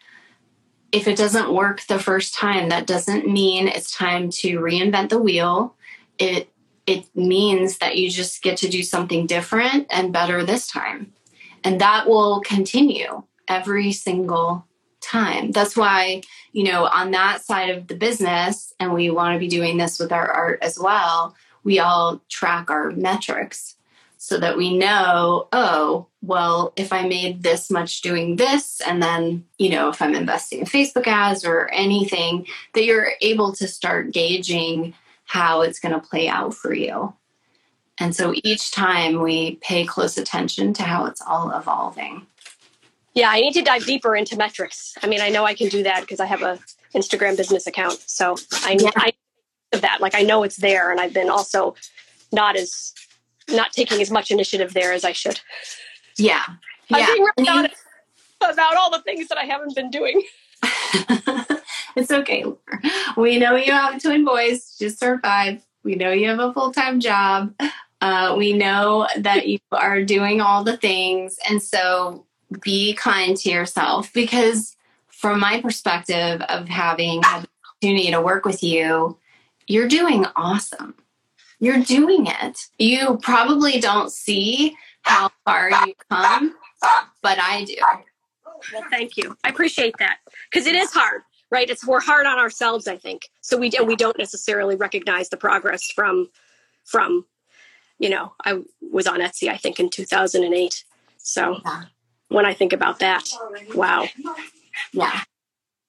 [0.92, 2.68] if it doesn't work the first time.
[2.68, 5.74] That doesn't mean it's time to reinvent the wheel.
[6.18, 6.50] It
[6.86, 11.12] it means that you just get to do something different and better this time.
[11.64, 14.64] And that will continue every single
[15.02, 15.50] time.
[15.50, 16.22] That's why,
[16.52, 19.98] you know, on that side of the business, and we want to be doing this
[19.98, 21.34] with our art as well,
[21.64, 23.76] we all track our metrics.
[24.22, 29.46] so that we know, oh, well, if I made this much doing this, and then,
[29.56, 34.12] you know, if I'm investing in Facebook ads or anything, that you're able to start
[34.12, 34.92] gauging
[35.24, 37.14] how it's going to play out for you.
[37.98, 42.26] And so each time we pay close attention to how it's all evolving.
[43.20, 44.94] Yeah, I need to dive deeper into metrics.
[45.02, 46.58] I mean, I know I can do that because I have a
[46.94, 48.02] Instagram business account.
[48.06, 48.88] So I, yeah.
[48.96, 49.12] I
[49.74, 50.00] of that.
[50.00, 51.74] Like I know it's there, and I've been also
[52.32, 52.94] not as
[53.50, 55.38] not taking as much initiative there as I should.
[56.16, 56.44] Yeah,
[56.90, 57.74] I'm being really honest
[58.40, 60.22] about all the things that I haven't been doing.
[61.96, 62.46] it's okay.
[63.18, 65.62] We know you have twin boys, just survive.
[65.84, 67.54] We know you have a full time job.
[68.00, 71.38] Uh, we know that you are doing all the things.
[71.46, 72.24] And so
[72.62, 74.76] be kind to yourself because,
[75.08, 79.18] from my perspective of having had the opportunity to work with you,
[79.66, 80.94] you're doing awesome.
[81.60, 82.58] You're doing it.
[82.78, 86.54] You probably don't see how far you come,
[87.22, 87.76] but I do.
[88.72, 89.36] Well, thank you.
[89.44, 90.18] I appreciate that
[90.50, 91.68] because it is hard, right?
[91.68, 93.28] It's we're hard on ourselves, I think.
[93.40, 96.30] So we we don't necessarily recognize the progress from
[96.84, 97.26] from
[97.98, 100.84] you know, I was on Etsy I think in 2008.
[101.18, 101.82] So yeah.
[102.30, 103.28] When I think about that,
[103.74, 104.06] wow.
[104.92, 105.20] Yeah.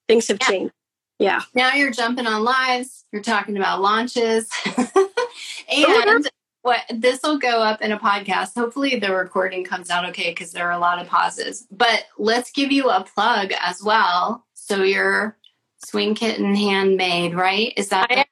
[0.08, 0.46] Things have yeah.
[0.46, 0.74] changed.
[1.18, 1.40] Yeah.
[1.54, 4.50] Now you're jumping on lives, you're talking about launches.
[5.74, 6.28] Oh, and
[6.60, 8.54] what this will go up in a podcast.
[8.54, 11.66] Hopefully the recording comes out okay because there are a lot of pauses.
[11.70, 14.44] But let's give you a plug as well.
[14.54, 15.38] So you're
[15.84, 17.72] Swing Kitten Handmade, right?
[17.76, 18.24] Is that I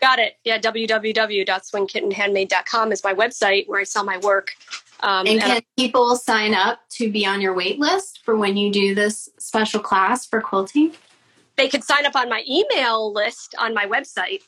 [0.00, 0.38] got it?
[0.44, 4.52] Yeah, www.swingkittenhandmade.com is my website where I sell my work.
[5.00, 8.56] Um, and can and people sign up to be on your wait list for when
[8.56, 10.92] you do this special class for quilting?
[11.56, 14.42] they could sign up on my email list on my website.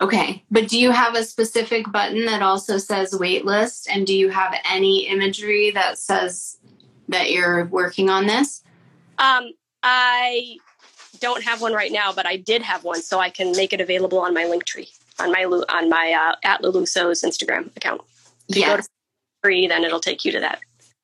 [0.00, 0.42] Okay.
[0.50, 3.86] But do you have a specific button that also says waitlist?
[3.90, 6.58] And do you have any imagery that says
[7.08, 8.62] that you're working on this?
[9.18, 9.50] Um,
[9.82, 10.56] I
[11.20, 13.80] don't have one right now, but I did have one, so I can make it
[13.80, 14.88] available on my link tree
[15.18, 18.00] on my on my uh, at Luluso's Instagram account.
[18.48, 18.88] Yes.
[19.42, 20.60] To free, then it'll take you to that.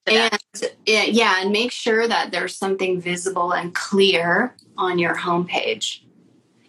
[0.08, 0.38] and
[0.86, 6.00] yeah, and make sure that there's something visible and clear on your homepage.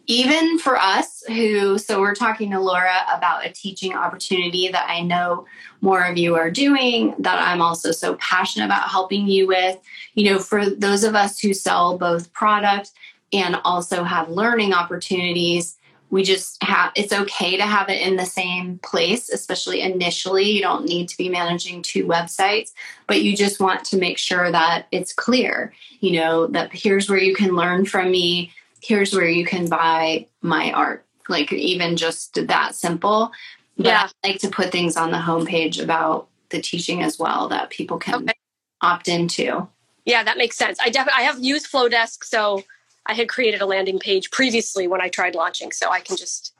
[0.09, 5.01] Even for us who, so we're talking to Laura about a teaching opportunity that I
[5.01, 5.45] know
[5.82, 9.78] more of you are doing, that I'm also so passionate about helping you with.
[10.15, 12.91] You know, for those of us who sell both product
[13.34, 15.76] and also have learning opportunities,
[16.10, 20.49] we just have it's okay to have it in the same place especially initially.
[20.49, 22.72] You don't need to be managing two websites
[23.08, 27.20] but you just want to make sure that it's clear you know that here's where
[27.20, 28.51] you can learn from me.
[28.82, 31.05] Here's where you can buy my art.
[31.30, 33.32] Like even just that simple.
[33.76, 34.10] But yeah.
[34.24, 37.97] I like to put things on the homepage about the teaching as well that people
[37.99, 38.34] can okay.
[38.82, 39.68] opt into.
[40.05, 40.80] Yeah that makes sense.
[40.82, 42.64] I definitely i have used Flodesk so
[43.08, 46.53] I had created a landing page previously when I tried launching, so I can just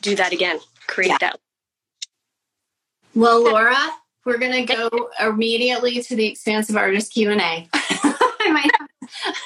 [0.00, 1.18] do that again, create yeah.
[1.20, 1.40] that.
[3.14, 3.76] Well, Laura,
[4.24, 7.68] we're going to go immediately to the expansive artist Q and A.
[7.74, 8.70] I might,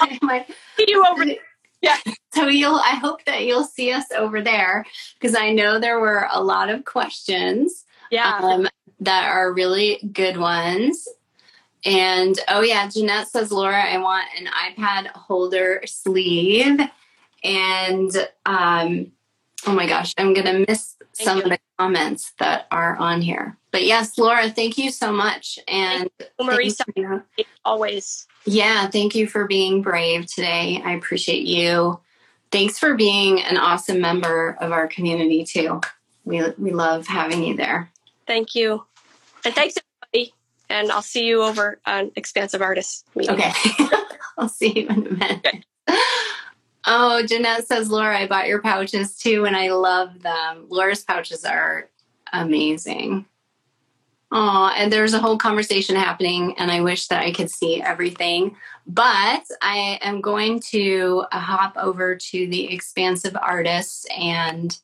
[0.01, 0.47] I might
[0.77, 1.25] see you over.
[1.83, 1.99] Yeah.
[2.35, 2.77] So you'll.
[2.77, 4.87] I hope that you'll see us over there
[5.21, 7.85] because I know there were a lot of questions.
[8.11, 8.39] Yeah.
[8.43, 8.67] Um,
[9.01, 11.07] that are really good ones.
[11.87, 16.81] And oh, yeah, Jeanette says, Laura, I want an iPad holder sleeve.
[17.45, 18.11] And
[18.45, 19.13] um,
[19.67, 21.45] oh my gosh, I'm going to miss thank some you.
[21.45, 23.57] of the comments that are on here.
[23.71, 25.61] But yes, Laura, thank you so much.
[25.69, 26.11] And
[26.41, 27.23] Marisa, you.
[27.65, 28.27] always.
[28.47, 30.83] Yeah, thank you for being brave today.
[30.85, 32.01] I appreciate you.
[32.51, 35.81] Thanks for being an awesome member of our community, too.
[36.25, 37.91] We, we love having you there.
[38.27, 38.85] Thank you.
[39.45, 39.77] And thanks,
[40.69, 43.35] and I'll see you over on Expansive Artists meeting.
[43.35, 43.53] Okay.
[44.39, 45.41] I'll see you in a minute.
[45.47, 45.63] Okay.
[46.89, 50.67] Oh, Jeanette says, Laura, I bought your pouches too, and I love them.
[50.69, 51.89] Laura's pouches are
[52.33, 53.27] amazing.
[54.31, 58.57] Oh, and there's a whole conversation happening, and I wish that I could see everything.
[58.87, 64.77] But I am going to uh, hop over to the expansive artists, and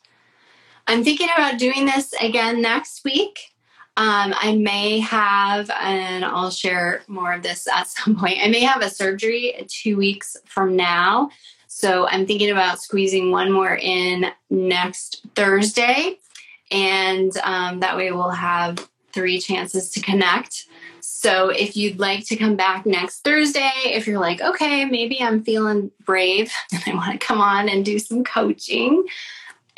[0.89, 3.52] I'm thinking about doing this again next week.
[3.97, 8.38] Um, I may have, and I'll share more of this at some point.
[8.43, 11.30] I may have a surgery two weeks from now.
[11.68, 16.18] So I'm thinking about squeezing one more in next Thursday.
[16.70, 20.66] And um, that way we'll have three chances to connect.
[21.01, 25.45] So if you'd like to come back next Thursday, if you're like, okay, maybe I'm
[25.45, 29.05] feeling brave and I want to come on and do some coaching,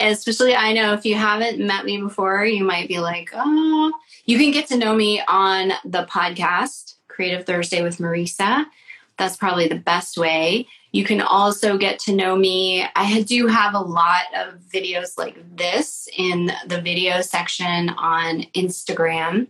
[0.00, 3.92] especially I know if you haven't met me before, you might be like, oh,
[4.24, 8.66] you can get to know me on the podcast, Creative Thursday with Marisa.
[9.18, 10.66] That's probably the best way.
[10.90, 12.86] You can also get to know me.
[12.94, 19.48] I do have a lot of videos like this in the video section on Instagram.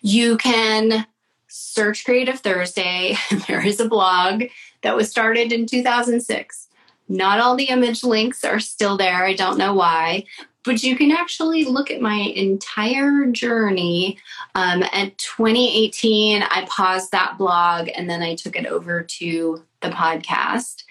[0.00, 1.06] You can
[1.48, 3.16] search Creative Thursday.
[3.48, 4.44] there is a blog
[4.82, 6.68] that was started in 2006.
[7.10, 9.24] Not all the image links are still there.
[9.24, 10.26] I don't know why,
[10.64, 14.16] but you can actually look at my entire journey.
[14.54, 19.88] Um, at 2018, I paused that blog and then I took it over to the
[19.88, 20.84] podcast.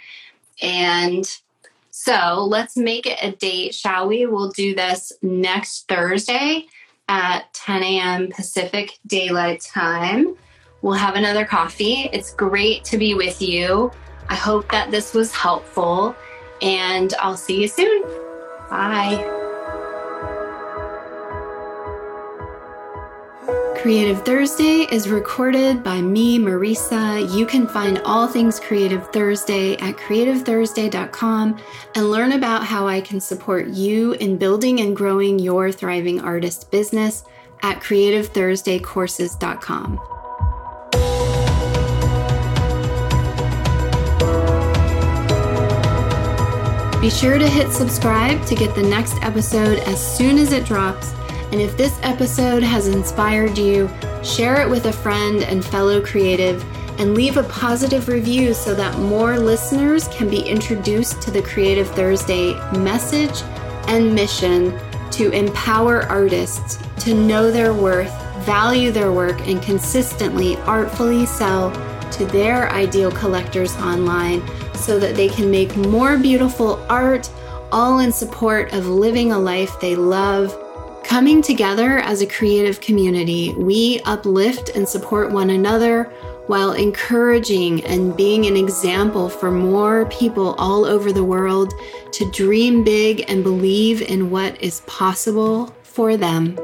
[0.62, 1.26] And
[1.90, 4.26] so let's make it a date, shall we?
[4.26, 6.66] We'll do this next Thursday
[7.08, 8.28] at 10 a.m.
[8.28, 10.36] Pacific Daylight Time.
[10.82, 12.10] We'll have another coffee.
[12.12, 13.92] It's great to be with you.
[14.30, 16.16] I hope that this was helpful,
[16.62, 18.04] and I'll see you soon.
[18.70, 19.38] Bye.
[23.82, 27.34] Creative Thursday is recorded by me, Marisa.
[27.34, 31.58] You can find all things Creative Thursday at creativethursday.com
[31.96, 36.72] and learn about how I can support you in building and growing your thriving artist
[36.72, 37.24] business
[37.64, 40.19] at creativethursdaycourses.com.
[47.02, 51.14] Be sure to hit subscribe to get the next episode as soon as it drops.
[51.54, 53.90] And if this episode has inspired you,
[54.22, 56.62] share it with a friend and fellow creative
[57.00, 61.90] and leave a positive review so that more listeners can be introduced to the Creative
[61.92, 63.44] Thursday message
[63.88, 64.78] and mission
[65.12, 68.12] to empower artists to know their worth,
[68.44, 71.72] value their work, and consistently, artfully sell
[72.12, 74.42] to their ideal collectors online
[74.80, 77.30] so that they can make more beautiful art,
[77.72, 80.56] all in support of living a life they love
[81.10, 86.04] Coming together as a creative community, we uplift and support one another
[86.46, 91.74] while encouraging and being an example for more people all over the world
[92.12, 96.56] to dream big and believe in what is possible for them.